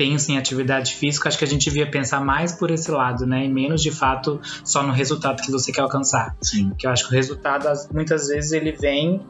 pensa 0.00 0.32
em 0.32 0.38
atividade 0.38 0.94
física, 0.94 1.28
acho 1.28 1.36
que 1.36 1.44
a 1.44 1.46
gente 1.46 1.64
devia 1.64 1.86
pensar 1.86 2.24
mais 2.24 2.52
por 2.52 2.70
esse 2.70 2.90
lado, 2.90 3.26
né? 3.26 3.44
E 3.44 3.48
menos 3.50 3.82
de 3.82 3.90
fato 3.90 4.40
só 4.64 4.82
no 4.82 4.94
resultado 4.94 5.42
que 5.42 5.50
você 5.50 5.70
quer 5.70 5.82
alcançar. 5.82 6.34
Sim. 6.40 6.70
Porque 6.70 6.86
eu 6.86 6.90
acho 6.90 7.06
que 7.06 7.12
o 7.12 7.14
resultado, 7.14 7.68
muitas 7.92 8.28
vezes, 8.28 8.52
ele 8.52 8.72
vem 8.72 9.20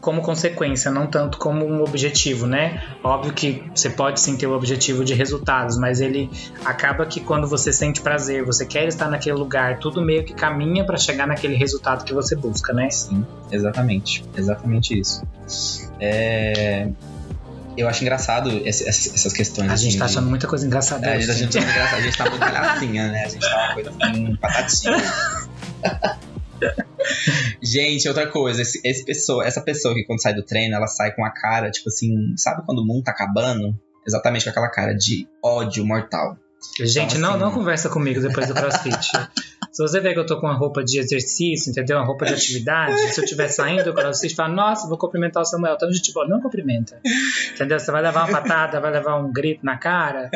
como 0.00 0.22
consequência, 0.22 0.88
não 0.88 1.08
tanto 1.08 1.36
como 1.36 1.66
um 1.66 1.82
objetivo, 1.82 2.46
né? 2.46 2.80
Óbvio 3.02 3.32
que 3.32 3.64
você 3.74 3.90
pode 3.90 4.20
sim 4.20 4.36
ter 4.36 4.46
o 4.46 4.54
objetivo 4.54 5.04
de 5.04 5.14
resultados, 5.14 5.76
mas 5.76 6.00
ele 6.00 6.30
acaba 6.64 7.04
que 7.04 7.20
quando 7.20 7.48
você 7.48 7.72
sente 7.72 8.00
prazer, 8.00 8.44
você 8.44 8.64
quer 8.64 8.86
estar 8.86 9.10
naquele 9.10 9.36
lugar, 9.36 9.80
tudo 9.80 10.00
meio 10.00 10.22
que 10.22 10.32
caminha 10.32 10.84
para 10.84 10.96
chegar 10.96 11.26
naquele 11.26 11.56
resultado 11.56 12.04
que 12.04 12.14
você 12.14 12.36
busca, 12.36 12.72
né? 12.72 12.88
Sim, 12.88 13.26
exatamente, 13.50 14.24
exatamente 14.36 14.96
isso. 14.96 15.24
É... 15.98 16.88
Eu 17.80 17.88
acho 17.88 18.02
engraçado 18.02 18.50
essas 18.66 19.32
questões. 19.32 19.70
A 19.70 19.76
gente 19.76 19.90
assim, 19.90 19.98
tá 19.98 20.04
achando 20.04 20.28
muita 20.28 20.46
coisa 20.46 20.66
engraçada. 20.66 21.06
É, 21.06 21.14
a, 21.14 21.18
gente, 21.18 21.58
tá 21.58 21.96
a 21.96 22.00
gente 22.00 22.16
tá 22.18 22.28
muito 22.28 22.44
gracinha, 22.44 23.08
né? 23.10 23.24
A 23.24 23.28
gente 23.28 23.40
tá 23.40 23.64
uma 23.64 23.74
coisa 23.74 23.90
assim, 23.90 24.36
patatinha. 24.36 26.20
Gente, 27.62 28.06
outra 28.06 28.26
coisa, 28.26 28.60
esse, 28.60 28.78
esse 28.84 29.02
pessoa, 29.02 29.46
essa 29.46 29.62
pessoa 29.62 29.94
que 29.94 30.04
quando 30.04 30.20
sai 30.20 30.34
do 30.34 30.42
treino, 30.42 30.74
ela 30.74 30.86
sai 30.86 31.14
com 31.14 31.24
a 31.24 31.30
cara, 31.30 31.70
tipo 31.70 31.88
assim, 31.88 32.36
sabe 32.36 32.66
quando 32.66 32.80
o 32.80 32.86
mundo 32.86 33.02
tá 33.02 33.12
acabando? 33.12 33.74
Exatamente 34.06 34.44
com 34.44 34.50
aquela 34.50 34.68
cara 34.68 34.92
de 34.92 35.26
ódio 35.42 35.86
mortal. 35.86 36.36
Gente, 36.78 37.16
Então, 37.16 37.20
não, 37.20 37.30
assim, 37.30 37.40
não 37.40 37.50
conversa 37.52 37.88
comigo 37.88 38.20
depois 38.20 38.46
do 38.46 38.54
crossfit. 38.54 39.10
Se 39.72 39.82
você 39.82 40.00
vê 40.00 40.12
que 40.12 40.18
eu 40.18 40.26
tô 40.26 40.40
com 40.40 40.46
uma 40.46 40.56
roupa 40.56 40.82
de 40.82 40.98
exercício, 40.98 41.70
entendeu? 41.70 41.96
Uma 41.96 42.04
roupa 42.04 42.26
de 42.26 42.34
atividade, 42.34 42.98
se 43.12 43.20
eu 43.20 43.24
estiver 43.24 43.46
saindo 43.46 43.84
do 43.84 43.94
crossfit, 43.94 44.34
fala, 44.34 44.52
nossa, 44.52 44.88
vou 44.88 44.98
cumprimentar 44.98 45.42
o 45.42 45.46
Samuel. 45.46 45.74
Então, 45.74 45.88
tipo, 45.90 46.24
não 46.26 46.40
cumprimenta. 46.40 47.00
Entendeu? 47.54 47.78
Você 47.78 47.92
vai 47.92 48.02
levar 48.02 48.28
uma 48.28 48.40
patada, 48.40 48.80
vai 48.80 48.90
levar 48.90 49.16
um 49.16 49.32
grito 49.32 49.64
na 49.64 49.78
cara, 49.78 50.28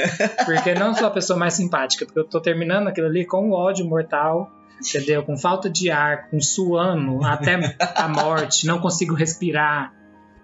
porque 0.44 0.72
não 0.74 0.94
sou 0.94 1.08
a 1.08 1.10
pessoa 1.10 1.36
mais 1.36 1.54
simpática, 1.54 2.06
porque 2.06 2.20
eu 2.20 2.24
tô 2.24 2.40
terminando 2.40 2.86
aquilo 2.86 3.08
ali 3.08 3.26
com 3.26 3.48
um 3.48 3.52
ódio 3.52 3.84
mortal. 3.84 4.52
Entendeu? 4.80 5.22
Com 5.22 5.36
falta 5.36 5.68
de 5.68 5.90
ar, 5.90 6.28
com 6.28 6.40
suando 6.40 7.24
até 7.24 7.76
a 7.96 8.08
morte, 8.08 8.66
não 8.66 8.78
consigo 8.78 9.14
respirar. 9.14 9.92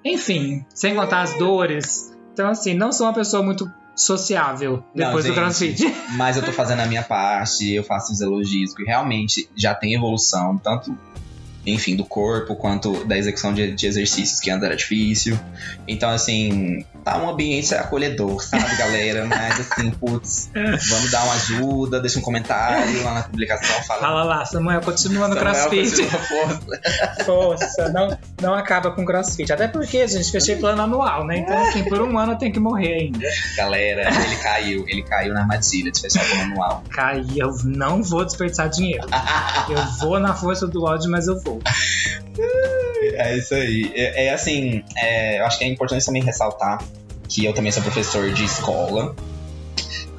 Enfim, 0.05 0.65
sem 0.75 0.95
contar 0.95 1.23
as 1.23 1.35
dores. 1.35 2.17
Então, 2.33 2.49
assim, 2.49 2.75
não 2.75 2.91
sou 2.91 3.07
uma 3.07 3.13
pessoa 3.13 3.43
muito 3.43 3.71
sociável 4.01 4.83
depois 4.95 5.25
Não, 5.25 5.35
do 5.35 5.41
crossfit. 5.41 5.79
gente, 5.79 5.95
Mas 6.17 6.37
eu 6.37 6.43
tô 6.43 6.53
fazendo 6.53 6.81
a 6.81 6.87
minha 6.87 7.03
parte, 7.03 7.73
eu 7.73 7.85
faço 7.85 8.13
os 8.13 8.21
elogios, 8.21 8.73
porque 8.73 8.85
realmente 8.85 9.49
já 9.55 9.75
tem 9.75 9.95
evolução, 9.95 10.57
tanto, 10.59 10.97
enfim, 11.67 11.97
do 11.97 12.05
corpo, 12.05 12.57
quanto 12.57 13.05
da 13.05 13.17
execução 13.17 13.53
de, 13.53 13.73
de 13.73 13.87
exercícios 13.87 14.41
que 14.41 14.51
antes 14.51 14.65
era 14.65 14.77
difícil. 14.77 15.39
Então, 15.87 16.11
assim, 16.11 16.85
tá 17.05 17.19
um 17.19 17.31
ambiente 17.31 17.75
acolhedor, 17.75 18.43
sabe, 18.43 18.77
galera? 18.77 19.25
Mas, 19.27 19.61
assim, 19.61 19.91
putz, 19.91 20.51
vamos 20.55 21.11
dar 21.11 21.25
uma 21.25 21.35
ajuda, 21.35 22.01
deixa 22.01 22.19
um 22.19 22.23
comentário 22.23 23.03
lá 23.03 23.15
na 23.15 23.23
publicação, 23.23 23.83
fala. 23.85 24.01
Fala 24.01 24.23
lá, 24.25 24.45
Samuel 24.45 24.81
continua 24.81 25.29
no 25.29 25.35
Samuel, 25.35 25.55
crossfit. 25.55 26.03
continua 26.03 26.21
força. 26.21 27.25
Força, 27.25 27.89
não, 27.91 28.19
não 28.41 28.55
acaba 28.55 28.91
com 28.91 29.05
crossfit. 29.05 29.53
Até 29.53 29.69
porque, 29.69 30.07
gente, 30.07 30.31
fechei 30.31 30.57
plano 30.57 30.83
anual, 30.83 31.27
né? 31.27 31.39
Então, 31.39 31.57
assim, 31.59 31.85
por 31.85 32.01
um 32.01 32.19
ano 32.19 32.33
eu 32.33 32.39
tenho 32.39 32.53
que 32.53 32.61
morrer 32.61 32.95
ainda. 32.95 33.29
Galera, 33.57 34.09
ele 34.09 34.37
caiu, 34.37 34.85
ele 34.89 35.03
caiu 35.03 35.35
na 35.35 35.41
armadilha 35.41 35.91
de 35.91 36.01
fechar 36.01 36.25
o 36.25 36.37
manual. 36.37 36.85
Caí, 36.91 37.39
eu 37.39 37.51
não 37.65 38.03
vou 38.03 38.25
desperdiçar 38.25 38.69
dinheiro. 38.69 39.07
Eu 39.69 39.85
vou 39.99 40.19
na 40.19 40.35
força 40.35 40.67
do 40.67 40.85
ódio, 40.85 41.11
mas 41.11 41.27
eu 41.27 41.39
vou. 41.41 41.61
É 43.29 43.37
isso 43.39 43.55
aí. 43.55 43.91
É, 43.95 44.27
é 44.27 44.33
assim, 44.33 44.83
é, 44.97 45.41
eu 45.41 45.47
acho 45.47 45.59
que 45.59 45.65
é 45.65 45.69
importante 45.69 46.05
também 46.05 46.23
ressaltar 46.23 46.83
que 47.29 47.45
eu 47.45 47.53
também 47.53 47.71
sou 47.73 47.83
professor 47.83 48.33
de 48.33 48.45
escola. 48.45 49.15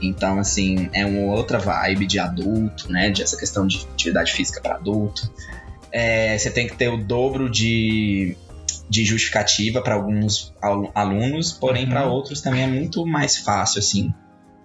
Então, 0.02 0.40
assim, 0.40 0.90
é 0.94 1.06
uma 1.06 1.34
outra 1.34 1.60
vibe 1.60 2.08
de 2.08 2.18
adulto, 2.20 2.92
né? 2.92 3.10
De 3.12 3.22
essa 3.22 3.38
questão 3.38 3.68
de 3.68 3.86
atividade 3.94 4.32
física 4.34 4.60
para 4.62 4.76
adulto. 4.76 5.32
É, 5.92 6.38
você 6.38 6.50
tem 6.50 6.68
que 6.68 6.76
ter 6.76 6.88
o 6.90 6.98
dobro 6.98 7.50
de, 7.50 8.36
de 8.90 9.04
justificativa 9.06 9.82
para 9.82 9.94
alguns 9.96 10.54
alu- 10.62 10.90
alunos, 10.96 11.52
porém 11.52 11.84
Uhum. 11.84 11.90
para 11.90 12.06
outros 12.06 12.42
também 12.42 12.64
é 12.64 12.68
muito 12.68 13.06
mais 13.06 13.38
fácil, 13.38 13.80
assim. 13.80 14.12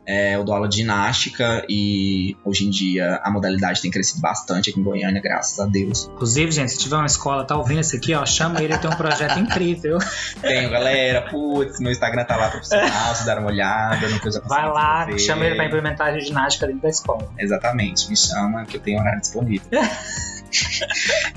É, 0.06 0.36
eu 0.36 0.44
dou 0.44 0.54
aula 0.54 0.68
de 0.68 0.76
ginástica 0.76 1.64
e 1.68 2.36
hoje 2.44 2.66
em 2.66 2.70
dia 2.70 3.20
a 3.24 3.30
modalidade 3.30 3.82
tem 3.82 3.90
crescido 3.90 4.20
bastante 4.20 4.70
aqui 4.70 4.78
em 4.78 4.82
Goiânia, 4.82 5.20
graças 5.20 5.58
a 5.58 5.66
Deus. 5.66 6.08
Inclusive, 6.14 6.52
gente, 6.52 6.72
se 6.72 6.78
tiver 6.78 6.96
uma 6.96 7.06
escola, 7.06 7.44
tá 7.44 7.56
ouvindo 7.56 7.80
isso 7.80 7.96
aqui, 7.96 8.14
ó, 8.14 8.24
chama 8.24 8.62
ele, 8.62 8.76
tem 8.78 8.90
um 8.90 8.96
projeto 8.96 9.38
incrível. 9.38 9.98
Tenho, 10.40 10.70
galera. 10.70 11.22
Putz, 11.22 11.80
meu 11.80 11.90
Instagram 11.90 12.24
tá 12.24 12.36
lá 12.36 12.50
profissional, 12.50 13.14
se 13.16 13.26
dar 13.26 13.38
uma 13.38 13.48
olhada 13.48 14.08
já 14.08 14.18
consegui 14.20 14.48
Vai 14.48 14.68
lá, 14.68 15.18
chama 15.18 15.44
ele 15.44 15.56
pra 15.56 15.64
implementar 15.64 16.08
a 16.14 16.18
ginástica 16.20 16.66
dentro 16.66 16.82
da 16.82 16.88
escola. 16.88 17.28
Exatamente, 17.38 18.08
me 18.08 18.16
chama 18.16 18.64
que 18.64 18.76
eu 18.76 18.80
tenho 18.80 19.00
horário 19.00 19.20
disponível. 19.20 19.66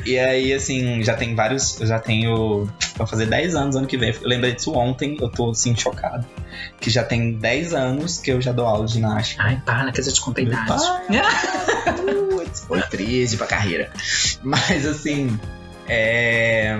e 0.06 0.18
aí, 0.18 0.54
assim, 0.54 1.04
já 1.04 1.16
tem 1.16 1.36
vários. 1.36 1.80
Eu 1.80 1.88
já 1.88 2.00
tenho. 2.00 2.70
Vai 2.96 3.08
fazer 3.08 3.26
10 3.26 3.56
anos 3.56 3.76
ano 3.76 3.88
que 3.88 3.98
vem. 3.98 4.12
Eu 4.12 4.28
lembrei 4.28 4.54
disso 4.54 4.74
ontem, 4.74 5.18
eu 5.20 5.30
tô 5.30 5.52
assim, 5.52 5.76
chocado. 5.76 6.26
Que 6.80 6.90
já 6.90 7.04
tem 7.04 7.34
10 7.34 7.74
anos 7.74 8.20
que 8.20 8.32
eu 8.32 8.42
já 8.42 8.52
dou 8.52 8.66
aula 8.66 8.86
de 8.86 8.94
ginástica. 8.94 9.44
Ai, 9.44 9.62
para, 9.66 9.92
que 9.92 10.00
eu 10.00 10.14
te 10.14 10.22
contei 10.22 10.46
idade. 10.46 10.84
Putz, 12.30 12.62
foi 12.62 12.82
triste 12.84 13.38
pra 13.38 13.48
carreira. 13.48 13.92
Mas 14.44 14.86
assim, 14.86 15.40
é, 15.88 16.78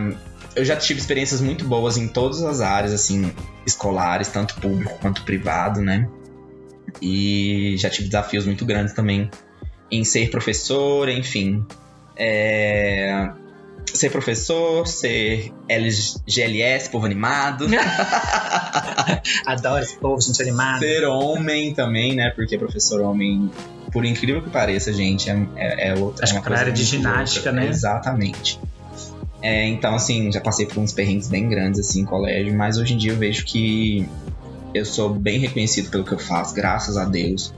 eu 0.56 0.66
já 0.66 0.76
tive 0.76 1.00
experiências 1.00 1.42
muito 1.42 1.66
boas 1.66 1.98
em 1.98 2.08
todas 2.08 2.44
as 2.44 2.62
áreas, 2.62 2.94
assim, 2.94 3.32
escolares, 3.66 4.28
tanto 4.30 4.56
público 4.56 4.98
quanto 5.00 5.24
privado, 5.24 5.82
né? 5.82 6.08
E 7.02 7.76
já 7.78 7.90
tive 7.90 8.08
desafios 8.10 8.46
muito 8.46 8.66
grandes 8.66 8.94
também 8.94 9.30
em 9.92 10.04
ser 10.04 10.30
professor, 10.30 11.10
enfim. 11.10 11.66
É, 12.20 13.32
Ser 13.94 14.12
professor, 14.12 14.88
ser 14.88 15.52
LGLS, 15.68 16.90
povo 16.90 17.06
animado. 17.06 17.66
Adoro 19.46 19.84
esse 19.84 19.98
povo, 19.98 20.22
gente 20.22 20.42
animada. 20.42 20.80
Ser 20.80 21.06
homem 21.06 21.74
também, 21.74 22.16
né? 22.16 22.32
Porque 22.36 22.58
professor 22.58 23.02
homem, 23.02 23.50
por 23.92 24.06
incrível 24.06 24.42
que 24.44 24.50
pareça, 24.50 24.94
gente, 24.94 25.30
é, 25.30 25.48
é, 25.56 25.90
é 25.90 25.96
outra. 25.96 26.24
Acho 26.24 26.36
é 26.36 26.38
uma 26.38 26.46
que 26.46 26.54
área 26.54 26.72
de 26.72 26.84
ginástica, 26.84 27.52
né? 27.52 27.68
Exatamente. 27.68 28.60
É, 29.42 29.66
então, 29.68 29.96
assim, 29.96 30.32
já 30.32 30.42
passei 30.42 30.66
por 30.66 30.78
uns 30.80 30.92
perrengues 30.92 31.28
bem 31.28 31.48
grandes, 31.50 31.80
assim, 31.80 32.02
em 32.02 32.06
colégio, 32.06 32.54
mas 32.54 32.78
hoje 32.78 32.94
em 32.94 32.98
dia 32.98 33.14
eu 33.14 33.18
vejo 33.18 33.46
que 33.46 34.08
eu 34.74 34.86
sou 34.86 35.10
bem 35.10 35.40
reconhecido 35.40 35.90
pelo 35.90 36.04
que 36.04 36.12
eu 36.12 36.20
faço, 36.20 36.54
graças 36.54 36.98
a 36.98 37.06
Deus. 37.06 37.54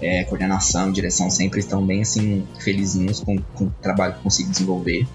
É, 0.00 0.24
coordenação, 0.24 0.92
direção 0.92 1.30
sempre 1.30 1.60
estão 1.60 1.84
bem, 1.84 2.02
assim, 2.02 2.46
felizinhos 2.60 3.20
com, 3.20 3.38
com 3.38 3.64
o 3.64 3.70
trabalho 3.80 4.14
que 4.14 4.22
consigo 4.22 4.50
desenvolver. 4.50 5.06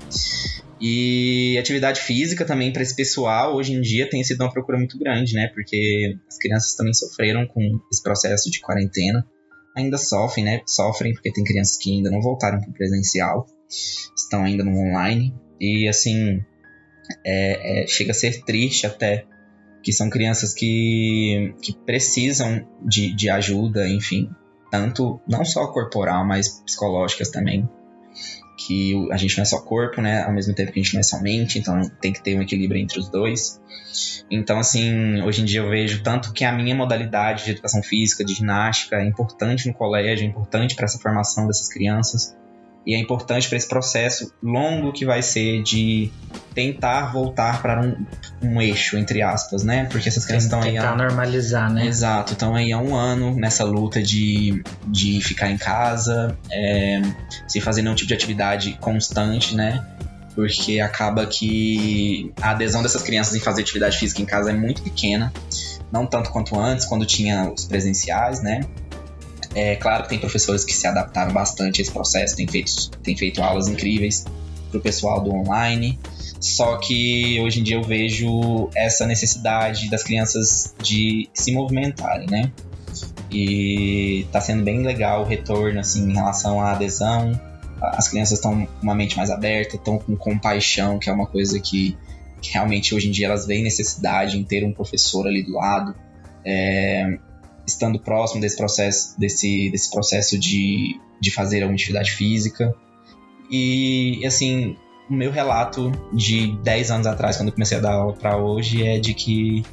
E 0.82 1.60
atividade 1.60 2.02
física 2.02 2.44
também 2.44 2.74
para 2.74 2.82
esse 2.82 2.96
pessoal 2.96 3.56
hoje 3.56 3.72
em 3.72 3.82
dia 3.82 4.10
tem 4.10 4.24
sido 4.24 4.42
uma 4.42 4.52
procura 4.52 4.80
muito 4.80 4.98
grande, 4.98 5.36
né? 5.36 5.48
Porque 5.54 6.18
as 6.28 6.38
crianças 6.40 6.74
também 6.74 6.92
sofreram 6.92 7.46
com 7.46 7.62
esse 7.92 8.02
processo 8.02 8.50
de 8.50 8.60
quarentena. 8.60 9.24
Ainda 9.78 9.98
sofrem, 10.00 10.44
né? 10.44 10.62
Sofrem 10.66 11.14
porque 11.14 11.32
tem 11.32 11.44
crianças 11.44 11.78
que 11.78 11.96
ainda 11.96 12.10
não 12.10 12.20
voltaram 12.20 12.60
para 12.60 12.70
o 12.70 12.74
presencial, 12.74 13.46
estão 14.18 14.44
ainda 14.44 14.64
no 14.64 14.72
online. 14.72 15.32
E 15.60 15.88
assim, 15.88 16.42
é, 17.24 17.84
é, 17.84 17.88
chega 17.88 18.10
a 18.10 18.16
ser 18.16 18.44
triste 18.44 18.88
até 18.88 19.26
que 19.84 19.94
são 19.94 20.10
crianças 20.10 20.52
que, 20.52 21.54
que 21.62 21.76
precisam 21.86 22.68
de, 22.84 23.16
de 23.16 23.30
ajuda, 23.30 23.88
enfim, 23.88 24.30
tanto 24.72 25.20
não 25.28 25.46
só 25.46 25.68
corporal, 25.68 26.26
mas 26.26 26.62
psicológicas 26.66 27.30
também 27.30 27.70
que 28.66 29.08
a 29.12 29.18
gente 29.18 29.38
não 29.38 29.42
é 29.42 29.46
só 29.46 29.60
corpo, 29.60 30.02
né? 30.02 30.24
Ao 30.24 30.32
mesmo 30.32 30.54
tempo 30.54 30.72
que 30.72 30.80
a 30.80 30.84
gente 30.84 30.94
não 30.94 31.00
é 31.00 31.04
só 31.04 31.20
mente, 31.20 31.60
então 31.60 31.82
tem 32.02 32.14
que 32.14 32.22
ter 32.22 32.38
um 32.38 32.42
equilíbrio 32.42 32.80
entre 32.80 33.00
os 33.00 33.10
dois. 33.10 33.60
Então, 34.30 34.60
assim, 34.60 35.22
hoje 35.22 35.42
em 35.42 35.46
dia 35.46 35.62
eu 35.62 35.70
vejo 35.70 36.04
tanto 36.04 36.32
que 36.32 36.46
a 36.46 36.52
minha 36.52 36.76
modalidade 36.76 37.46
de 37.46 37.52
educação 37.52 37.82
física, 37.82 38.24
de 38.24 38.34
ginástica, 38.34 38.98
é 38.98 39.06
importante 39.06 39.68
no 39.68 39.74
colégio, 39.74 40.24
é 40.24 40.28
importante 40.28 40.76
para 40.76 40.86
essa 40.86 41.00
formação 41.00 41.48
dessas 41.48 41.68
crianças. 41.70 42.36
E 42.86 42.96
é 42.96 42.98
importante 42.98 43.48
para 43.48 43.58
esse 43.58 43.68
processo 43.68 44.34
longo 44.42 44.92
que 44.92 45.06
vai 45.06 45.22
ser 45.22 45.62
de 45.62 46.12
tentar 46.54 47.12
voltar 47.12 47.62
para 47.62 47.80
um, 47.80 48.06
um 48.42 48.62
eixo, 48.62 48.98
entre 48.98 49.22
aspas, 49.22 49.64
né? 49.64 49.86
Porque 49.86 50.10
essas 50.10 50.26
crianças 50.26 50.46
estão 50.46 50.62
aí 50.62 50.74
Tentar 50.74 50.96
normalizar, 50.96 51.72
né? 51.72 51.86
Exato, 51.86 52.34
estão 52.34 52.56
aí 52.56 52.72
há 52.72 52.80
um 52.80 52.96
ano 52.96 53.36
nessa 53.36 53.64
luta 53.64 54.02
de, 54.02 54.64
de 54.88 55.22
ficar 55.22 55.50
em 55.50 55.58
casa, 55.58 56.36
é, 56.52 57.02
sem 57.48 57.62
fazer 57.62 57.84
nenhum 57.84 57.96
tipo 57.96 58.08
de 58.08 58.14
atividade 58.16 58.78
constante, 58.82 59.56
né? 59.56 59.86
Porque 60.34 60.80
acaba 60.80 61.26
que 61.26 62.34
a 62.42 62.52
adesão 62.52 62.82
dessas 62.82 63.04
crianças 63.04 63.36
em 63.36 63.40
fazer 63.40 63.62
atividade 63.62 63.98
física 63.98 64.22
em 64.22 64.26
casa 64.26 64.50
é 64.50 64.54
muito 64.54 64.82
pequena, 64.82 65.32
não 65.92 66.08
tanto 66.08 66.32
quanto 66.32 66.60
antes, 66.60 66.86
quando 66.86 67.06
tinha 67.06 67.52
os 67.52 67.66
presenciais, 67.66 68.42
né? 68.42 68.62
É 69.54 69.76
claro 69.76 70.04
que 70.04 70.10
tem 70.10 70.20
professores 70.20 70.64
que 70.64 70.74
se 70.74 70.88
adaptaram 70.88 71.34
bastante 71.34 71.82
a 71.82 71.84
esse 71.84 71.92
processo, 71.92 72.36
têm 72.36 72.48
feito, 72.48 72.90
têm 73.04 73.18
feito 73.18 73.42
aulas 73.42 73.68
incríveis 73.68 74.26
para 74.70 74.78
o 74.78 74.82
pessoal 74.82 75.22
do 75.22 75.32
online. 75.32 76.00
Só 76.40 76.78
que 76.78 77.40
hoje 77.42 77.60
em 77.60 77.64
dia 77.64 77.76
eu 77.76 77.84
vejo 77.84 78.70
essa 78.76 79.06
necessidade 79.06 79.90
das 79.90 80.04
crianças 80.04 80.74
de 80.82 81.30
se 81.34 81.52
movimentarem, 81.52 82.28
né? 82.30 82.52
E 83.30 84.26
tá 84.32 84.42
sendo 84.42 84.64
bem 84.64 84.82
legal 84.82 85.22
o 85.22 85.26
retorno, 85.26 85.80
assim, 85.80 86.10
em 86.10 86.14
relação 86.14 86.60
à 86.60 86.72
adesão. 86.72 87.40
As 87.80 88.08
crianças 88.08 88.40
estão 88.40 88.66
com 88.66 88.82
uma 88.82 88.96
mente 88.96 89.16
mais 89.16 89.30
aberta, 89.30 89.76
estão 89.76 90.00
com 90.00 90.16
compaixão, 90.16 90.98
que 90.98 91.10
é 91.10 91.14
uma 91.14 91.28
coisa 91.28 91.60
que, 91.60 91.98
que 92.42 92.52
realmente 92.54 92.96
hoje 92.96 93.08
em 93.08 93.12
dia 93.12 93.28
elas 93.28 93.46
veem 93.46 93.64
necessidade 93.64 94.38
em 94.38 94.44
ter 94.44 94.66
um 94.66 94.74
professor 94.74 95.28
ali 95.28 95.44
do 95.44 95.54
lado. 95.54 95.96
É, 96.44 97.18
estando 97.72 98.00
próximo 98.00 98.42
desse 98.42 98.58
processo, 98.58 99.20
desse, 99.20 99.70
desse 99.70 99.90
processo 99.90 100.38
de, 100.38 101.00
de 101.20 101.32
fazer 101.32 101.62
alguma 101.62 101.76
atividade 101.76 102.12
física. 102.12 102.74
E, 103.50 104.26
assim, 104.26 104.78
o 105.10 105.14
meu 105.14 105.32
relato 105.32 105.92
de 106.14 106.54
10 106.64 106.92
anos 106.92 107.08
atrás, 107.08 107.36
quando 107.38 107.50
eu 107.50 107.54
comecei 107.54 107.78
a 107.78 107.82
dar 107.82 107.94
aula 107.94 108.14
para 108.14 108.38
hoje, 108.38 108.86
é 108.86 108.98
de 108.98 109.14
que 109.14 109.64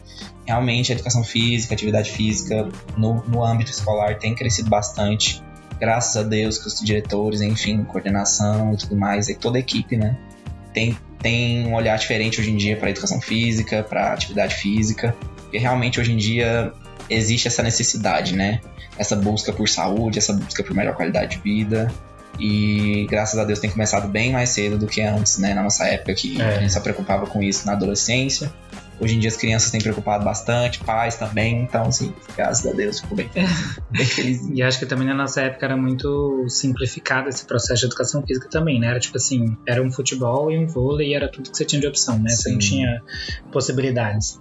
realmente 0.44 0.90
a 0.90 0.94
educação 0.94 1.22
física, 1.22 1.74
a 1.74 1.76
atividade 1.76 2.10
física 2.10 2.68
no, 2.96 3.22
no 3.28 3.44
âmbito 3.44 3.70
escolar 3.70 4.18
tem 4.18 4.34
crescido 4.34 4.68
bastante. 4.68 5.42
Graças 5.78 6.16
a 6.16 6.26
Deus 6.26 6.58
que 6.58 6.66
os 6.66 6.80
diretores, 6.80 7.40
enfim, 7.40 7.84
coordenação 7.84 8.72
e 8.74 8.76
tudo 8.78 8.96
mais, 8.96 9.28
e 9.28 9.34
toda 9.36 9.58
a 9.58 9.60
equipe, 9.60 9.96
né, 9.96 10.18
tem, 10.72 10.98
tem 11.20 11.66
um 11.66 11.74
olhar 11.74 11.96
diferente 11.98 12.40
hoje 12.40 12.50
em 12.50 12.56
dia 12.56 12.76
para 12.76 12.90
educação 12.90 13.20
física, 13.20 13.84
para 13.84 14.12
atividade 14.12 14.56
física. 14.56 15.14
E 15.52 15.58
realmente 15.58 16.00
hoje 16.00 16.12
em 16.12 16.16
dia 16.16 16.72
existe 17.10 17.48
essa 17.48 17.62
necessidade, 17.62 18.34
né? 18.34 18.60
Essa 18.96 19.14
busca 19.16 19.52
por 19.52 19.68
saúde, 19.68 20.18
essa 20.18 20.32
busca 20.32 20.62
por 20.62 20.74
melhor 20.74 20.94
qualidade 20.94 21.36
de 21.36 21.42
vida. 21.42 21.92
E 22.38 23.06
graças 23.10 23.38
a 23.38 23.44
Deus 23.44 23.58
tem 23.58 23.68
começado 23.70 24.06
bem 24.08 24.32
mais 24.32 24.50
cedo 24.50 24.78
do 24.78 24.86
que 24.86 25.00
antes, 25.00 25.38
né? 25.38 25.54
Na 25.54 25.62
nossa 25.62 25.86
época 25.86 26.14
que 26.14 26.40
É. 26.40 26.56
a 26.56 26.60
gente 26.60 26.72
só 26.72 26.80
preocupava 26.80 27.26
com 27.26 27.42
isso 27.42 27.66
na 27.66 27.72
adolescência. 27.72 28.52
Hoje 29.00 29.16
em 29.16 29.18
dia 29.18 29.28
as 29.28 29.36
crianças 29.36 29.70
têm 29.70 29.80
preocupado 29.80 30.24
bastante, 30.24 30.80
pais 30.80 31.16
também. 31.16 31.62
Então, 31.62 31.84
assim, 31.84 32.12
graças 32.36 32.66
a 32.66 32.74
Deus, 32.74 33.00
fico 33.00 33.14
bem, 33.14 33.30
bem 33.90 34.06
feliz. 34.06 34.48
E 34.52 34.62
acho 34.62 34.78
que 34.78 34.86
também 34.86 35.06
na 35.06 35.14
nossa 35.14 35.40
época 35.42 35.66
era 35.66 35.76
muito 35.76 36.44
simplificado 36.48 37.28
esse 37.28 37.44
processo 37.44 37.80
de 37.80 37.86
educação 37.86 38.22
física 38.22 38.48
também, 38.48 38.80
né? 38.80 38.88
Era 38.88 39.00
tipo 39.00 39.16
assim, 39.16 39.56
era 39.66 39.82
um 39.82 39.90
futebol 39.90 40.50
e 40.50 40.58
um 40.58 40.66
vôlei 40.66 41.10
e 41.10 41.14
era 41.14 41.28
tudo 41.28 41.50
que 41.50 41.56
você 41.56 41.64
tinha 41.64 41.80
de 41.80 41.86
opção, 41.86 42.18
né? 42.18 42.30
Você 42.30 42.50
não 42.50 42.60
Sim. 42.60 42.68
tinha 42.68 43.02
possibilidades. 43.52 44.38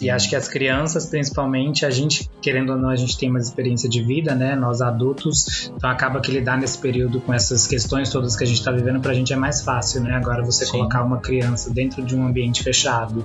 E 0.00 0.10
acho 0.10 0.28
que 0.28 0.36
as 0.36 0.48
crianças, 0.48 1.06
principalmente, 1.06 1.86
a 1.86 1.90
gente, 1.90 2.30
querendo 2.42 2.72
ou 2.72 2.78
não, 2.78 2.90
a 2.90 2.96
gente 2.96 3.16
tem 3.16 3.30
mais 3.30 3.46
experiência 3.46 3.88
de 3.88 4.02
vida, 4.02 4.34
né? 4.34 4.54
Nós 4.54 4.82
adultos, 4.82 5.72
então 5.74 5.88
acaba 5.88 6.20
que 6.20 6.30
lidar 6.30 6.58
nesse 6.58 6.78
período 6.78 7.20
com 7.20 7.32
essas 7.32 7.66
questões 7.66 8.10
todas 8.10 8.36
que 8.36 8.44
a 8.44 8.46
gente 8.46 8.62
tá 8.62 8.70
vivendo 8.70 9.00
pra 9.00 9.14
gente 9.14 9.32
é 9.32 9.36
mais 9.36 9.62
fácil, 9.62 10.02
né? 10.02 10.14
Agora 10.14 10.42
você 10.42 10.64
Sim. 10.66 10.72
colocar 10.72 11.02
uma 11.02 11.18
criança 11.18 11.70
dentro 11.70 12.02
de 12.02 12.14
um 12.14 12.26
ambiente 12.26 12.62
fechado 12.62 13.24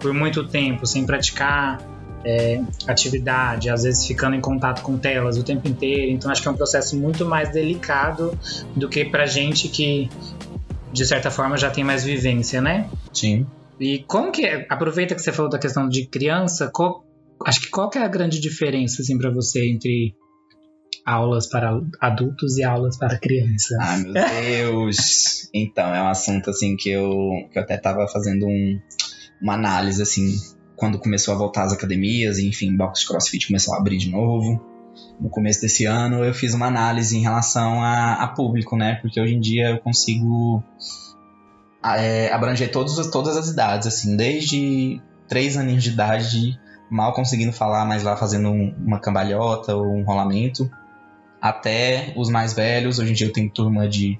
por 0.00 0.10
muito 0.16 0.46
tempo, 0.48 0.86
sem 0.86 1.04
praticar 1.06 1.80
é, 2.24 2.60
atividade, 2.88 3.70
às 3.70 3.84
vezes 3.84 4.04
ficando 4.06 4.34
em 4.34 4.40
contato 4.40 4.82
com 4.82 4.98
telas 4.98 5.38
o 5.38 5.44
tempo 5.44 5.68
inteiro. 5.68 6.10
Então 6.12 6.30
acho 6.30 6.42
que 6.42 6.48
é 6.48 6.50
um 6.50 6.56
processo 6.56 6.96
muito 6.96 7.24
mais 7.24 7.50
delicado 7.52 8.36
do 8.74 8.88
que 8.88 9.04
pra 9.04 9.26
gente 9.26 9.68
que 9.68 10.08
de 10.92 11.04
certa 11.06 11.30
forma 11.30 11.56
já 11.56 11.70
tem 11.70 11.84
mais 11.84 12.02
vivência, 12.04 12.60
né? 12.60 12.88
Sim. 13.12 13.46
E 13.78 14.00
como 14.08 14.32
que 14.32 14.44
é? 14.46 14.66
Aproveita 14.70 15.14
que 15.14 15.20
você 15.22 15.30
falou 15.32 15.50
da 15.50 15.58
questão 15.58 15.88
de 15.88 16.06
criança, 16.06 16.70
qual- 16.72 17.04
acho 17.44 17.60
que 17.60 17.68
qual 17.70 17.90
que 17.90 17.98
é 17.98 18.02
a 18.02 18.08
grande 18.08 18.40
diferença 18.40 19.02
assim 19.02 19.18
para 19.18 19.30
você 19.30 19.68
entre 19.70 20.14
aulas 21.04 21.46
para 21.48 21.78
adultos 22.00 22.56
e 22.56 22.64
aulas 22.64 22.96
para 22.98 23.18
crianças? 23.18 23.78
Ai, 23.80 24.00
meu 24.02 24.12
Deus! 24.14 25.48
Então, 25.54 25.94
é 25.94 26.02
um 26.02 26.08
assunto, 26.08 26.50
assim, 26.50 26.74
que 26.76 26.90
eu, 26.90 27.10
que 27.52 27.58
eu 27.58 27.62
até 27.62 27.76
tava 27.76 28.08
fazendo 28.08 28.46
um- 28.46 28.80
uma 29.40 29.54
análise, 29.54 30.00
assim, 30.02 30.36
quando 30.76 30.98
começou 30.98 31.34
a 31.34 31.36
voltar 31.36 31.64
às 31.64 31.72
academias, 31.72 32.38
enfim, 32.38 32.76
box 32.76 33.00
de 33.00 33.06
crossfit 33.08 33.46
começou 33.46 33.74
a 33.74 33.78
abrir 33.78 33.96
de 33.98 34.10
novo. 34.10 34.62
No 35.20 35.28
começo 35.28 35.60
desse 35.60 35.84
ano, 35.84 36.24
eu 36.24 36.32
fiz 36.32 36.54
uma 36.54 36.66
análise 36.66 37.16
em 37.16 37.20
relação 37.22 37.82
a, 37.82 38.14
a 38.14 38.28
público, 38.28 38.76
né? 38.76 38.94
Porque 39.02 39.20
hoje 39.20 39.34
em 39.34 39.40
dia 39.40 39.70
eu 39.70 39.78
consigo 39.78 40.62
é, 41.84 42.32
abranger 42.32 42.70
todos, 42.70 42.94
todas 43.10 43.36
as 43.36 43.48
idades, 43.48 43.86
assim, 43.86 44.16
desde 44.16 45.00
três 45.28 45.56
aninhos 45.56 45.82
de 45.84 45.90
idade, 45.90 46.58
mal 46.90 47.12
conseguindo 47.12 47.52
falar, 47.52 47.84
mas 47.84 48.02
lá 48.02 48.16
fazendo 48.16 48.48
um- 48.48 48.74
uma 48.78 48.98
cambalhota 49.00 49.74
ou 49.74 49.86
um 49.86 50.04
rolamento, 50.04 50.70
até 51.40 52.12
os 52.16 52.28
mais 52.28 52.52
velhos. 52.54 52.98
Hoje 52.98 53.10
em 53.10 53.14
dia 53.14 53.26
eu 53.26 53.32
tenho 53.32 53.50
turma 53.50 53.88
de, 53.88 54.18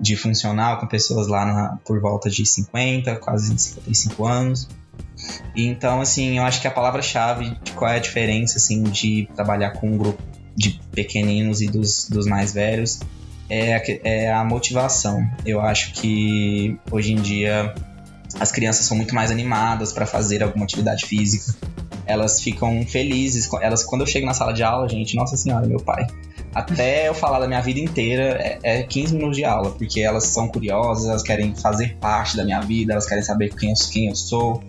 de 0.00 0.16
funcional 0.16 0.78
com 0.78 0.86
pessoas 0.86 1.28
lá 1.28 1.44
na- 1.44 1.78
por 1.84 2.00
volta 2.00 2.28
de 2.28 2.44
50, 2.44 3.16
quase 3.16 3.56
55 3.58 4.26
anos. 4.26 4.68
Então, 5.56 6.00
assim, 6.00 6.36
eu 6.38 6.44
acho 6.44 6.60
que 6.60 6.68
a 6.68 6.70
palavra-chave 6.70 7.56
de 7.62 7.72
qual 7.72 7.90
é 7.90 7.96
a 7.96 8.00
diferença, 8.00 8.58
assim, 8.58 8.82
de 8.82 9.28
trabalhar 9.34 9.70
com 9.72 9.88
um 9.90 9.96
grupo 9.96 10.22
de 10.56 10.80
pequeninos 10.92 11.60
e 11.60 11.66
dos, 11.68 12.08
dos 12.08 12.26
mais 12.26 12.52
velhos 12.52 13.00
é 13.48 13.74
a, 13.76 13.82
é 14.04 14.32
a 14.32 14.44
motivação. 14.44 15.26
Eu 15.44 15.60
acho 15.60 15.92
que 15.92 16.78
hoje 16.90 17.12
em 17.12 17.16
dia 17.16 17.74
as 18.40 18.50
crianças 18.50 18.86
são 18.86 18.96
muito 18.96 19.14
mais 19.14 19.30
animadas 19.30 19.92
para 19.92 20.06
fazer 20.06 20.42
alguma 20.42 20.64
atividade 20.64 21.06
física. 21.06 21.54
Elas 22.06 22.40
ficam 22.40 22.84
felizes. 22.86 23.48
Elas, 23.62 23.82
quando 23.84 24.02
eu 24.02 24.06
chego 24.06 24.26
na 24.26 24.34
sala 24.34 24.52
de 24.52 24.62
aula, 24.62 24.88
gente, 24.88 25.14
nossa 25.16 25.36
senhora, 25.36 25.66
meu 25.66 25.78
pai. 25.78 26.06
Até 26.54 27.08
eu 27.08 27.14
falar 27.14 27.40
da 27.40 27.48
minha 27.48 27.60
vida 27.60 27.80
inteira 27.80 28.38
é, 28.40 28.58
é 28.62 28.82
15 28.82 29.14
minutos 29.14 29.36
de 29.36 29.44
aula, 29.44 29.70
porque 29.72 30.00
elas 30.00 30.24
são 30.28 30.46
curiosas, 30.46 31.08
elas 31.08 31.22
querem 31.22 31.54
fazer 31.54 31.96
parte 31.96 32.36
da 32.36 32.44
minha 32.44 32.60
vida, 32.60 32.92
elas 32.92 33.06
querem 33.06 33.24
saber 33.24 33.54
quem 33.54 33.70
eu, 33.70 33.76
quem 33.92 34.08
eu 34.08 34.14
sou. 34.14 34.62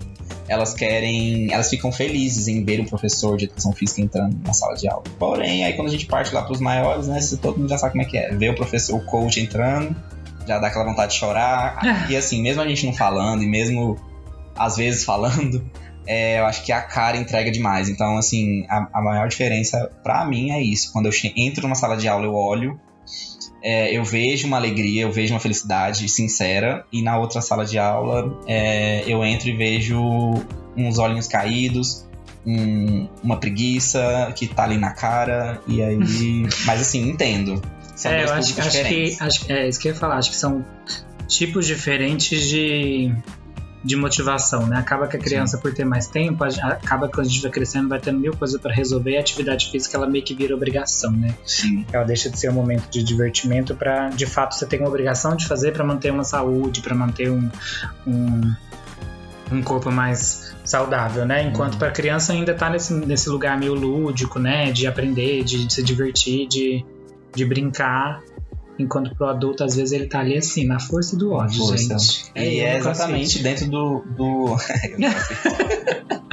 Elas 0.48 0.74
querem. 0.74 1.52
Elas 1.52 1.70
ficam 1.70 1.92
felizes 1.92 2.48
em 2.48 2.64
ver 2.64 2.80
um 2.80 2.86
professor 2.86 3.38
de 3.38 3.46
educação 3.46 3.72
física 3.72 4.02
entrando 4.02 4.38
na 4.46 4.54
sala 4.54 4.76
de 4.76 4.88
aula. 4.88 5.04
Porém, 5.18 5.66
aí 5.66 5.74
quando 5.74 5.88
a 5.88 5.92
gente 5.92 6.06
parte 6.06 6.34
lá 6.34 6.44
pros 6.44 6.60
maiores, 6.60 7.08
né? 7.08 7.20
Todo 7.42 7.58
mundo 7.58 7.70
já 7.70 7.78
sabe 7.78 7.94
como 7.94 8.04
é 8.04 8.06
que 8.06 8.18
é. 8.18 8.32
Ver 8.32 8.50
o 8.50 8.56
professor, 8.56 8.96
o 8.96 9.06
coach 9.06 9.40
entrando, 9.40 9.96
já 10.48 10.60
dá 10.60 10.68
aquela 10.68 10.86
vontade 10.86 11.14
de 11.14 11.20
chorar. 11.20 11.80
E 12.10 12.16
assim, 12.16 12.42
mesmo 12.42 12.62
a 12.62 12.68
gente 12.68 12.86
não 12.86 12.94
falando, 12.94 13.44
e 13.44 13.48
mesmo 13.48 13.98
às 14.56 14.78
vezes 14.78 15.04
falando, 15.04 15.64
é, 16.08 16.40
eu 16.40 16.46
acho 16.46 16.64
que 16.64 16.72
a 16.72 16.82
cara 16.82 17.18
entrega 17.18 17.52
demais. 17.52 17.90
Então, 17.90 18.18
assim, 18.18 18.66
a, 18.70 18.88
a 18.94 19.02
maior 19.02 19.28
diferença 19.28 19.90
pra 20.04 20.26
mim 20.26 20.52
é 20.52 20.62
isso. 20.62 20.92
Quando 20.94 21.08
eu 21.08 21.12
entro 21.36 21.64
numa 21.64 21.76
sala 21.76 21.96
de 21.98 22.08
aula, 22.08 22.26
eu 22.26 22.34
olho, 22.34 22.80
é, 23.62 23.96
eu 23.96 24.04
vejo 24.04 24.48
uma 24.48 24.58
alegria, 24.58 25.04
eu 25.04 25.12
vejo 25.12 25.34
uma 25.34 25.40
felicidade 25.40 26.08
sincera, 26.10 26.86
e 26.92 27.02
na 27.02 27.18
outra 27.18 27.42
sala 27.42 27.66
de 27.66 27.80
aula, 27.80 28.40
é, 28.48 29.04
eu 29.08 29.24
entro 29.26 29.50
e 29.50 29.56
vejo 29.56 30.00
uns 30.78 30.98
olhinhos 31.00 31.28
caídos. 31.28 32.06
um- 32.48 33.08
uma 33.24 33.40
preguiça 33.40 34.32
que 34.36 34.46
tá 34.46 34.66
ali 34.66 34.78
na 34.78 34.92
cara, 34.92 35.60
e 35.68 35.82
aí. 35.82 35.98
Mas 36.64 36.80
assim, 36.80 37.10
entendo. 37.10 37.60
São 37.96 38.12
é, 38.12 38.18
dois 38.18 38.30
eu 38.30 38.36
acho, 38.36 38.62
acho 38.62 38.84
que, 38.88 39.18
acho 39.20 39.52
é 39.52 39.68
isso 39.68 39.80
que 39.80 39.88
eu 39.88 39.94
ia 39.94 39.98
falar. 40.00 40.18
Acho 40.18 40.30
que 40.30 40.36
são 40.38 40.64
tipos 41.28 41.66
diferentes 41.66 42.48
de, 42.48 43.12
de 43.86 43.96
motivação, 43.96 44.66
né? 44.66 44.78
Acaba 44.80 45.08
que 45.08 45.16
a 45.16 45.20
criança, 45.20 45.60
por 45.60 45.72
ter 45.72 45.86
mais 45.86 46.08
tempo, 46.08 46.44
acaba 46.44 47.08
que 47.08 47.14
quando 47.14 47.28
a 47.28 47.30
gente 47.30 47.42
vai 47.44 47.52
crescendo, 47.52 47.88
vai 47.88 48.00
tendo 48.00 48.20
mil 48.20 48.36
coisas 48.36 48.60
para 48.60 48.74
resolver. 48.74 49.12
E 49.12 49.18
a 49.18 49.20
atividade 49.20 49.70
física, 49.70 49.96
ela 49.96 50.08
meio 50.08 50.24
que 50.26 50.34
vira 50.34 50.56
obrigação, 50.56 51.12
né? 51.12 51.36
Sim. 51.46 51.86
Ela 51.94 52.04
deixa 52.04 52.28
de 52.28 52.40
ser 52.40 52.50
um 52.50 52.54
momento 52.54 52.90
de 52.90 53.04
divertimento 53.04 53.76
para, 53.76 54.10
de 54.10 54.26
fato, 54.26 54.56
você 54.56 54.66
tem 54.66 54.80
uma 54.80 54.90
obrigação 54.90 55.36
de 55.36 55.48
fazer 55.48 55.72
para 55.72 55.84
manter 55.84 56.12
uma 56.12 56.24
saúde, 56.24 56.82
para 56.82 56.96
manter 56.96 57.30
um, 57.30 57.48
um, 58.08 58.56
um 59.52 59.62
corpo 59.62 59.92
mais 59.92 60.56
saudável, 60.64 61.24
né? 61.24 61.44
Enquanto 61.44 61.74
Uhum. 61.74 61.80
para 61.80 61.92
criança 61.92 62.34
ainda 62.34 62.56
tá 62.56 62.72
nesse, 62.72 62.92
nesse 62.92 63.30
lugar 63.30 63.56
meio 63.60 63.76
lúdico, 63.76 64.40
né? 64.40 64.72
De 64.72 64.88
aprender, 64.88 65.44
de, 65.44 65.72
se 65.72 65.84
divertir, 65.84 66.48
de, 66.48 66.84
de 67.36 67.46
brincar. 67.46 68.20
Enquanto 68.78 69.16
pro 69.16 69.28
adulto, 69.28 69.64
às 69.64 69.76
vezes, 69.76 69.94
ele 69.94 70.08
tá 70.08 70.20
ali 70.20 70.38
assim, 70.38 70.66
na 70.66 70.80
força 70.80 71.16
do 71.16 71.32
ódio, 71.32 71.66
Força. 71.66 71.98
gente. 71.98 72.32
E 72.36 72.60
eu 72.60 72.68
é 72.68 72.78
exatamente 72.78 73.42
dentro 73.42 73.68
do. 73.68 74.00
do... 74.18 74.56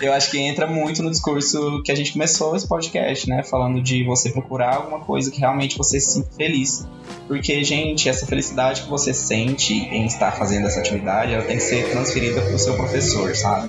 Eu 0.00 0.12
acho 0.12 0.30
que 0.30 0.38
entra 0.38 0.66
muito 0.66 1.02
no 1.02 1.10
discurso 1.10 1.82
que 1.82 1.90
a 1.90 1.94
gente 1.94 2.12
começou 2.12 2.54
esse 2.54 2.68
podcast, 2.68 3.28
né? 3.28 3.42
Falando 3.42 3.82
de 3.82 4.04
você 4.04 4.30
procurar 4.30 4.76
alguma 4.76 5.00
coisa 5.00 5.30
que 5.30 5.40
realmente 5.40 5.76
você 5.76 5.98
se 5.98 6.12
sinta 6.12 6.30
feliz. 6.36 6.86
Porque, 7.26 7.64
gente, 7.64 8.08
essa 8.08 8.24
felicidade 8.24 8.82
que 8.82 8.88
você 8.88 9.12
sente 9.12 9.74
em 9.74 10.06
estar 10.06 10.32
fazendo 10.32 10.66
essa 10.68 10.78
atividade, 10.78 11.32
ela 11.32 11.42
tem 11.42 11.56
que 11.56 11.62
ser 11.62 11.90
transferida 11.90 12.40
pro 12.42 12.58
seu 12.58 12.76
professor, 12.76 13.34
sabe? 13.34 13.68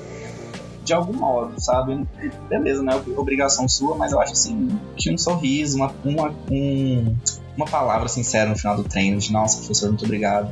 De 0.89 0.93
algum 0.95 1.13
modo, 1.13 1.53
sabe? 1.61 2.03
Beleza, 2.49 2.81
não 2.81 2.93
é 2.93 3.03
obrigação 3.15 3.69
sua, 3.69 3.95
mas 3.95 4.11
eu 4.11 4.19
acho 4.19 4.33
assim, 4.33 4.67
que 4.97 5.11
um 5.11 5.17
sorriso, 5.17 5.77
uma, 5.77 5.93
uma, 6.03 6.33
um- 6.49 7.15
uma 7.55 7.65
palavra 7.67 8.07
sincera 8.07 8.49
no 8.49 8.55
final 8.55 8.75
do 8.75 8.83
treino, 8.83 9.19
de 9.19 9.31
nossa, 9.31 9.57
professor, 9.57 9.89
muito 9.89 10.03
obrigado 10.05 10.51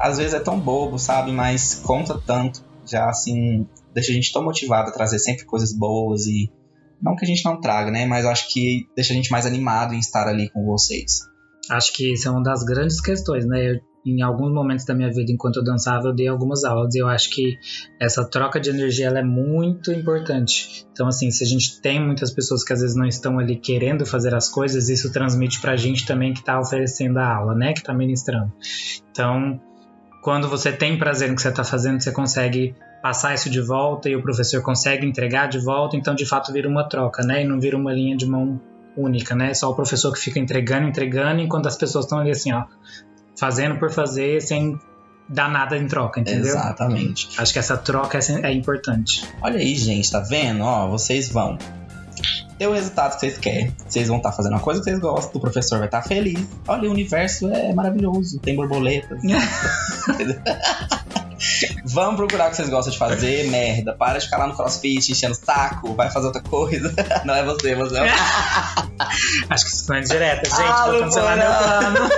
às 0.00 0.18
vezes 0.18 0.34
é 0.34 0.38
tão 0.38 0.60
bobo, 0.60 0.96
sabe? 0.98 1.32
Mas 1.32 1.74
conta 1.74 2.20
tanto. 2.24 2.62
Já 2.86 3.08
assim, 3.08 3.66
deixa 3.92 4.12
a 4.12 4.14
gente 4.14 4.32
tão 4.32 4.44
motivado 4.44 4.90
a 4.90 4.92
trazer 4.92 5.18
sempre 5.18 5.44
coisas 5.44 5.72
boas 5.72 6.26
e. 6.26 6.50
Não 7.02 7.16
que 7.16 7.24
a 7.24 7.28
gente 7.28 7.44
não 7.44 7.60
traga, 7.60 7.90
né? 7.90 8.06
Mas 8.06 8.24
acho 8.24 8.48
que 8.52 8.86
deixa 8.94 9.12
a 9.12 9.16
gente 9.16 9.30
mais 9.30 9.44
animado 9.46 9.94
em 9.94 9.98
estar 9.98 10.28
ali 10.28 10.50
com 10.50 10.64
vocês. 10.64 11.20
Acho 11.70 11.92
que 11.92 12.12
isso 12.12 12.28
é 12.28 12.30
uma 12.30 12.42
das 12.42 12.62
grandes 12.62 13.00
questões, 13.00 13.44
né? 13.46 13.72
Eu, 13.72 13.80
em 14.10 14.22
alguns 14.22 14.52
momentos 14.52 14.84
da 14.84 14.94
minha 14.94 15.12
vida, 15.12 15.30
enquanto 15.30 15.56
eu 15.56 15.64
dançava, 15.64 16.08
eu 16.08 16.14
dei 16.14 16.28
algumas 16.28 16.64
aulas 16.64 16.94
e 16.94 16.98
eu 16.98 17.08
acho 17.08 17.30
que 17.30 17.58
essa 18.00 18.24
troca 18.24 18.60
de 18.60 18.70
energia 18.70 19.06
ela 19.06 19.18
é 19.18 19.24
muito 19.24 19.92
importante. 19.92 20.86
Então, 20.92 21.06
assim, 21.06 21.30
se 21.30 21.44
a 21.44 21.46
gente 21.46 21.80
tem 21.80 22.04
muitas 22.04 22.30
pessoas 22.30 22.64
que 22.64 22.72
às 22.72 22.80
vezes 22.80 22.96
não 22.96 23.06
estão 23.06 23.38
ali 23.38 23.56
querendo 23.56 24.04
fazer 24.06 24.34
as 24.34 24.48
coisas, 24.48 24.88
isso 24.88 25.12
transmite 25.12 25.60
pra 25.60 25.76
gente 25.76 26.06
também 26.06 26.32
que 26.32 26.42
tá 26.42 26.58
oferecendo 26.58 27.18
a 27.18 27.36
aula, 27.36 27.54
né? 27.54 27.72
Que 27.72 27.82
tá 27.82 27.94
ministrando. 27.94 28.52
Então, 29.10 29.60
quando 30.22 30.48
você 30.48 30.72
tem 30.72 30.98
prazer 30.98 31.28
no 31.28 31.36
que 31.36 31.42
você 31.42 31.52
tá 31.52 31.64
fazendo, 31.64 32.00
você 32.00 32.12
consegue 32.12 32.74
passar 33.02 33.34
isso 33.34 33.48
de 33.48 33.60
volta 33.60 34.08
e 34.08 34.16
o 34.16 34.22
professor 34.22 34.62
consegue 34.62 35.06
entregar 35.06 35.48
de 35.48 35.58
volta, 35.58 35.96
então 35.96 36.14
de 36.14 36.26
fato 36.26 36.52
vira 36.52 36.68
uma 36.68 36.88
troca, 36.88 37.22
né? 37.22 37.42
E 37.42 37.44
não 37.46 37.60
vira 37.60 37.76
uma 37.76 37.92
linha 37.92 38.16
de 38.16 38.26
mão 38.26 38.60
única, 38.96 39.34
né? 39.34 39.54
Só 39.54 39.70
o 39.70 39.74
professor 39.74 40.12
que 40.12 40.18
fica 40.18 40.38
entregando, 40.38 40.88
entregando, 40.88 41.40
enquanto 41.40 41.66
as 41.66 41.76
pessoas 41.76 42.04
estão 42.04 42.18
ali 42.18 42.30
assim, 42.30 42.52
ó, 42.52 42.64
fazendo 43.38 43.78
por 43.78 43.90
fazer 43.90 44.40
sem 44.42 44.78
dar 45.28 45.50
nada 45.50 45.76
em 45.76 45.86
troca, 45.86 46.20
entendeu? 46.20 46.46
Exatamente. 46.46 47.28
Acho 47.38 47.52
que 47.52 47.58
essa 47.58 47.76
troca 47.76 48.18
é, 48.18 48.50
é 48.50 48.52
importante. 48.52 49.24
Olha 49.42 49.58
aí, 49.58 49.74
gente, 49.74 50.10
tá 50.10 50.20
vendo? 50.20 50.62
Ó, 50.62 50.88
vocês 50.88 51.28
vão 51.28 51.58
ter 52.58 52.66
o 52.66 52.72
resultado 52.72 53.14
que 53.14 53.20
vocês 53.20 53.38
querem. 53.38 53.74
Vocês 53.86 54.08
vão 54.08 54.16
estar 54.16 54.32
fazendo 54.32 54.52
uma 54.52 54.60
coisa 54.60 54.80
que 54.80 54.84
vocês 54.84 54.98
gostam, 54.98 55.36
o 55.36 55.40
professor 55.40 55.78
vai 55.78 55.86
estar 55.86 56.02
feliz. 56.02 56.46
Olha, 56.66 56.88
o 56.88 56.92
universo 56.92 57.48
é 57.52 57.72
maravilhoso, 57.72 58.38
tem 58.40 58.56
borboletas. 58.56 59.20
Vamos 61.84 62.16
procurar 62.16 62.48
o 62.48 62.50
que 62.50 62.56
vocês 62.56 62.68
gostam 62.68 62.92
de 62.92 62.98
fazer, 62.98 63.48
merda. 63.48 63.94
Para 63.94 64.18
de 64.18 64.24
ficar 64.24 64.38
lá 64.38 64.46
no 64.48 64.56
crossfit 64.56 65.12
enchendo 65.12 65.32
o 65.32 65.36
saco, 65.36 65.94
vai 65.94 66.10
fazer 66.10 66.26
outra 66.26 66.42
coisa. 66.42 66.92
Não 67.24 67.34
é 67.34 67.44
você, 67.44 67.74
você 67.74 67.98
é 67.98 68.08
Acho 69.48 69.64
que 69.64 69.70
isso 69.70 69.86
foi 69.86 70.00
indireta, 70.00 70.44
gente. 70.44 70.60
Ah, 70.60 70.90
Vou 70.90 71.00
cancelar 71.00 71.36
meu 71.36 71.46
plano. 71.46 72.10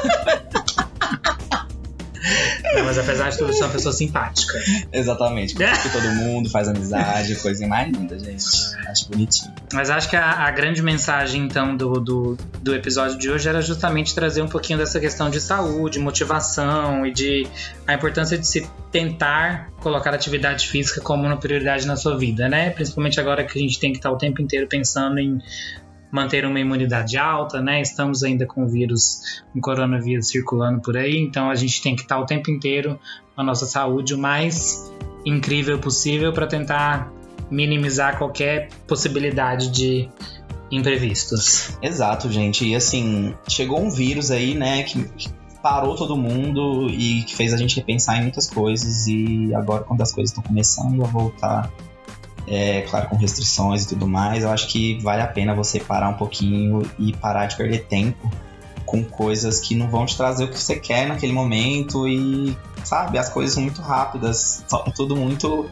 Não, 2.75 2.85
mas 2.85 2.99
apesar 2.99 3.31
de 3.31 3.39
tudo, 3.39 3.53
sou 3.53 3.67
uma 3.67 3.73
pessoa 3.73 3.93
simpática. 3.93 4.61
Exatamente. 4.93 5.55
De 5.55 5.91
todo 5.93 6.09
mundo, 6.15 6.49
faz 6.49 6.69
amizade, 6.69 7.35
coisinha 7.37 7.69
mais 7.69 7.91
linda, 7.91 8.19
gente. 8.19 8.45
Acho 8.89 9.09
bonitinho. 9.09 9.53
Mas 9.73 9.91
acho 9.91 10.09
que 10.09 10.17
a, 10.17 10.47
a 10.47 10.51
grande 10.51 10.83
mensagem, 10.83 11.43
então, 11.43 11.77
do, 11.77 12.01
do, 12.01 12.39
do 12.61 12.75
episódio 12.75 13.19
de 13.19 13.31
hoje 13.31 13.49
era 13.49 13.61
justamente 13.61 14.15
trazer 14.15 14.43
um 14.43 14.49
pouquinho 14.49 14.79
dessa 14.79 15.01
questão 15.01 15.31
de 15.31 15.41
saúde, 15.41 15.99
motivação 15.99 17.05
e 17.07 17.13
de 17.13 17.47
a 17.87 17.95
importância 17.95 18.39
de 18.39 18.47
se 18.47 18.69
tentar 18.91 19.71
colocar 19.81 20.15
atividade 20.15 20.69
física 20.69 21.01
como 21.01 21.25
uma 21.25 21.37
prioridade 21.37 21.87
na 21.87 21.97
sua 21.97 22.17
vida, 22.17 22.49
né? 22.49 22.71
Principalmente 22.71 23.19
agora 23.21 23.45
que 23.45 23.59
a 23.59 23.61
gente 23.61 23.79
tem 23.79 23.93
que 23.93 23.99
estar 23.99 24.11
o 24.11 24.17
tempo 24.17 24.43
inteiro 24.43 24.67
pensando 24.67 25.19
em 25.19 25.41
manter 26.11 26.45
uma 26.45 26.59
imunidade 26.59 27.17
alta, 27.17 27.61
né? 27.61 27.81
Estamos 27.81 28.23
ainda 28.23 28.47
com 28.47 28.65
o 28.65 28.69
vírus, 28.69 29.43
um 29.55 29.61
coronavírus 29.61 30.29
circulando 30.29 30.81
por 30.81 30.97
aí, 30.97 31.17
então 31.19 31.51
a 31.51 31.55
gente 31.55 31.81
tem 31.83 31.95
que 31.95 32.03
estar 32.03 32.19
o 32.19 32.27
tempo 32.27 32.51
inteiro 32.51 32.99
com 33.35 33.41
a 33.41 33.45
nossa 33.45 33.67
saúde 33.67 34.15
o 34.15 34.19
mais 34.19 34.93
incrível 35.25 35.79
possível 35.79 36.33
para 36.33 36.47
tentar 36.47 37.13
minimizar 37.51 38.17
qualquer 38.19 38.69
possibilidade 38.87 39.71
de 39.71 40.09
imprevistos. 40.71 41.77
Exato, 41.83 42.31
gente. 42.31 42.67
E 42.67 42.75
assim, 42.75 43.35
chegou 43.49 43.81
um 43.81 43.91
vírus 43.91 44.31
aí, 44.31 44.55
né, 44.55 44.83
que 44.85 45.09
parou 45.63 45.95
todo 45.95 46.17
mundo 46.17 46.89
e 46.89 47.23
que 47.23 47.37
fez 47.37 47.53
a 47.53 47.57
gente 47.57 47.77
repensar 47.77 48.19
em 48.19 48.23
muitas 48.23 48.49
coisas. 48.49 49.07
E 49.07 49.55
agora, 49.55 49.85
quando 49.85 50.01
as 50.01 50.13
coisas 50.13 50.31
estão 50.31 50.43
começando 50.43 51.03
a 51.05 51.07
voltar, 51.07 51.71
é, 52.47 52.83
claro, 52.83 53.09
com 53.09 53.17
restrições 53.17 53.85
e 53.85 53.89
tudo 53.89 54.07
mais, 54.07 54.43
eu 54.43 54.51
acho 54.51 54.69
que 54.69 54.99
vale 55.01 55.23
a 55.23 55.27
pena 55.27 55.55
você 55.55 55.79
parar 55.79 56.09
um 56.09 56.15
pouquinho 56.15 56.83
e 56.99 57.13
parar 57.13 57.47
de 57.47 57.57
perder 57.57 57.87
tempo 57.87 58.31
com 58.85 59.05
coisas 59.05 59.61
que 59.61 59.75
não 59.75 59.89
vão 59.89 60.05
te 60.05 60.17
trazer 60.17 60.45
o 60.45 60.49
que 60.49 60.59
você 60.59 60.77
quer 60.77 61.07
naquele 61.07 61.33
momento 61.33 62.09
e, 62.09 62.57
sabe, 62.83 63.19
as 63.19 63.29
coisas 63.29 63.55
são 63.55 63.63
muito 63.63 63.81
rápidas, 63.81 64.65
tudo 64.97 65.15
muito. 65.15 65.71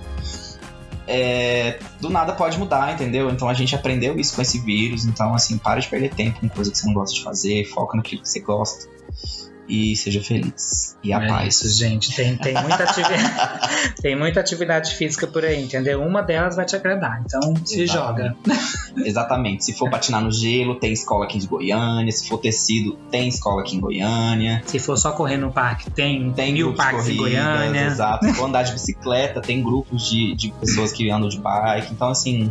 é, 1.07 1.81
do 2.01 2.11
nada 2.11 2.33
pode 2.33 2.59
mudar, 2.59 2.93
entendeu? 2.93 3.29
Então 3.31 3.49
a 3.49 3.55
gente 3.55 3.75
aprendeu 3.75 4.19
isso 4.19 4.37
com 4.37 4.43
esse 4.43 4.61
vírus. 4.61 5.05
Então, 5.05 5.35
assim, 5.35 5.59
para 5.59 5.81
de 5.81 5.89
perder 5.89 6.15
tempo 6.15 6.39
com 6.39 6.49
coisa 6.49 6.71
que 6.71 6.79
você 6.79 6.87
não 6.87 6.95
gosta 6.95 7.15
de 7.15 7.25
fazer, 7.25 7.65
foca 7.65 7.97
naquilo 7.97 8.23
que 8.23 8.29
você 8.29 8.41
gosta 8.41 8.89
e 9.69 9.95
seja 9.95 10.23
feliz. 10.23 10.97
E 11.03 11.13
a 11.13 11.23
é 11.23 11.29
paz. 11.29 11.55
isso, 11.55 11.79
gente. 11.79 12.15
Tem, 12.15 12.37
tem, 12.37 12.55
muita 12.55 12.83
atividade, 12.85 13.95
tem 14.01 14.17
muita 14.17 14.41
atividade 14.41 14.95
física 14.95 15.27
por 15.27 15.45
aí, 15.45 15.63
entendeu? 15.63 16.03
Uma 16.03 16.23
delas 16.23 16.57
vai 16.57 16.65
te 16.65 16.75
agradar, 16.75 17.23
então 17.25 17.55
se 17.65 17.83
Exato. 17.83 17.99
joga. 17.99 18.37
Exatamente. 19.05 19.65
Se 19.65 19.73
for 19.75 19.91
patinar 19.91 20.23
no 20.23 20.33
gelo, 20.33 20.77
tem 20.77 20.93
escola 20.93 21.25
aqui 21.27 21.39
de 21.39 21.47
Goiânia. 21.47 22.11
Se 22.11 22.29
for 22.29 22.39
tecido, 22.39 22.95
tem 23.11 23.29
escola 23.29 23.63
aqui 23.63 23.77
em 23.77 23.81
Goiânia. 23.81 24.63
Se 24.67 24.79
for 24.79 24.97
só 24.97 25.13
correr 25.13 25.37
no 25.37 25.53
parque, 25.53 25.91
tem, 25.91 26.33
Tem 26.33 26.53
mil 26.53 26.73
grupos 26.73 26.85
de 26.85 26.91
parques 26.91 27.09
em 27.09 27.17
corridas, 27.17 27.45
Goiânia. 27.45 27.87
Exato. 27.87 28.27
Se 28.27 28.33
for 28.35 28.47
andar 28.47 28.63
de 28.63 28.73
bicicleta, 28.79 29.41
tem 29.41 29.63
grupos 29.63 30.09
de, 30.09 30.35
de 30.35 30.51
pessoas 30.53 30.93
que 30.93 31.11
andam 31.11 31.29
de 31.29 31.39
bike. 31.39 31.93
Então, 31.93 32.09
assim, 32.09 32.51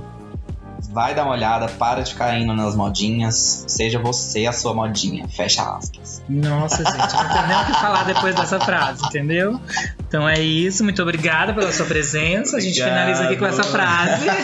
vai 0.92 1.16
dar 1.16 1.24
uma 1.24 1.34
olhada, 1.34 1.68
para 1.68 2.02
de 2.02 2.12
ficar 2.14 2.38
indo 2.38 2.54
nas 2.54 2.76
modinhas. 2.76 3.66
Seja 3.68 4.00
você 4.00 4.46
a 4.46 4.52
sua 4.52 4.74
modinha. 4.74 5.28
Fecha 5.28 5.64
aspas. 5.64 6.24
Nossa, 6.30 6.84
gente, 6.84 6.98
não 6.98 7.30
tem 7.30 7.48
nem 7.48 7.62
o 7.62 7.66
que 7.66 7.74
falar 7.74 8.04
depois 8.04 8.36
dessa 8.36 8.60
frase, 8.60 9.06
entendeu? 9.06 9.60
Então 10.08 10.28
é 10.28 10.40
isso, 10.40 10.84
muito 10.84 11.02
obrigada 11.02 11.54
pela 11.54 11.72
sua 11.72 11.86
presença. 11.86 12.58
A 12.58 12.60
gente 12.60 12.80
Obrigado. 12.82 13.00
finaliza 13.00 13.24
aqui 13.26 13.38
com 13.38 13.46
essa 13.46 13.64
frase. 13.64 14.28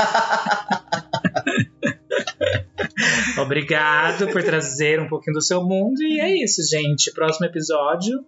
Obrigado 3.40 4.28
por 4.28 4.44
trazer 4.44 5.00
um 5.00 5.08
pouquinho 5.08 5.36
do 5.36 5.42
seu 5.42 5.64
mundo. 5.64 6.02
E 6.02 6.20
é 6.20 6.44
isso, 6.44 6.62
gente. 6.70 7.12
Próximo 7.14 7.46
episódio, 7.46 8.20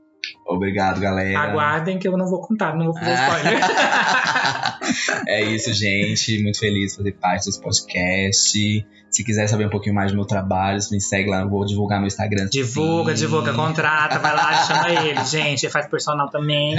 Obrigado, 0.46 1.00
galera. 1.00 1.38
aguardem 1.40 2.00
que 2.00 2.08
eu 2.08 2.18
não 2.18 2.26
vou 2.28 2.42
contar, 2.42 2.76
não 2.76 2.86
vou 2.86 2.94
fazer 2.96 3.14
spoiler. 3.14 3.60
é 5.28 5.44
isso, 5.44 5.74
gente. 5.74 6.42
Muito 6.42 6.60
feliz 6.60 6.92
de 6.92 6.98
fazer 6.98 7.12
parte 7.14 7.46
desse 7.46 7.62
podcast. 7.62 8.86
Se 9.10 9.24
quiser 9.24 9.48
saber 9.48 9.68
um 9.68 9.70
pouquinho 9.70 9.96
mais 9.96 10.12
do 10.12 10.18
meu 10.18 10.26
trabalho, 10.26 10.78
me 10.92 11.00
segue 11.00 11.30
lá, 11.30 11.42
eu 11.42 11.50
vou 11.50 11.66
divulgar 11.66 12.00
meu 12.00 12.08
Instagram. 12.08 12.48
Divulga, 12.50 13.16
sim. 13.16 13.24
divulga, 13.24 13.54
contrata, 13.54 14.20
vai 14.20 14.36
lá, 14.36 14.54
chama 14.66 14.92
ele, 14.92 15.24
gente. 15.26 15.66
Ele 15.66 15.72
faz 15.72 15.88
personal 15.88 16.30
também. 16.30 16.76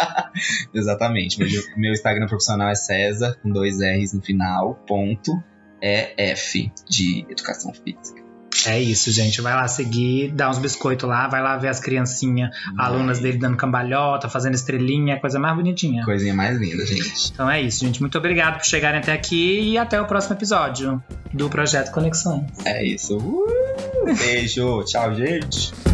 Exatamente. 0.72 1.38
Meu, 1.38 1.48
meu 1.76 1.92
Instagram 1.92 2.26
profissional 2.26 2.70
é 2.70 2.74
César, 2.74 3.36
com 3.42 3.50
dois 3.50 3.78
R's 3.80 4.14
no 4.14 4.22
final, 4.22 4.74
ponto, 4.86 5.42
EF, 5.82 6.70
de 6.88 7.26
Educação 7.28 7.74
Física. 7.74 8.19
É 8.66 8.80
isso, 8.80 9.10
gente. 9.10 9.40
Vai 9.40 9.54
lá 9.54 9.66
seguir, 9.68 10.30
dá 10.32 10.50
uns 10.50 10.58
biscoitos 10.58 11.08
lá, 11.08 11.28
vai 11.28 11.42
lá 11.42 11.56
ver 11.56 11.68
as 11.68 11.80
criancinhas, 11.80 12.50
alunas 12.76 13.18
dele 13.18 13.38
dando 13.38 13.56
cambalhota, 13.56 14.28
fazendo 14.28 14.54
estrelinha, 14.54 15.18
coisa 15.18 15.38
mais 15.38 15.54
bonitinha. 15.56 16.04
Coisinha 16.04 16.34
mais 16.34 16.58
linda, 16.58 16.84
gente. 16.84 17.30
Então 17.32 17.50
é 17.50 17.60
isso, 17.60 17.84
gente. 17.84 18.00
Muito 18.00 18.18
obrigado 18.18 18.58
por 18.58 18.64
chegarem 18.64 19.00
até 19.00 19.12
aqui 19.12 19.60
e 19.60 19.78
até 19.78 20.00
o 20.00 20.06
próximo 20.06 20.34
episódio 20.34 21.02
do 21.32 21.48
Projeto 21.48 21.90
Conexão. 21.92 22.46
É 22.64 22.84
isso. 22.84 23.16
Uh, 23.16 24.14
beijo. 24.18 24.84
Tchau, 24.84 25.14
gente. 25.14 25.89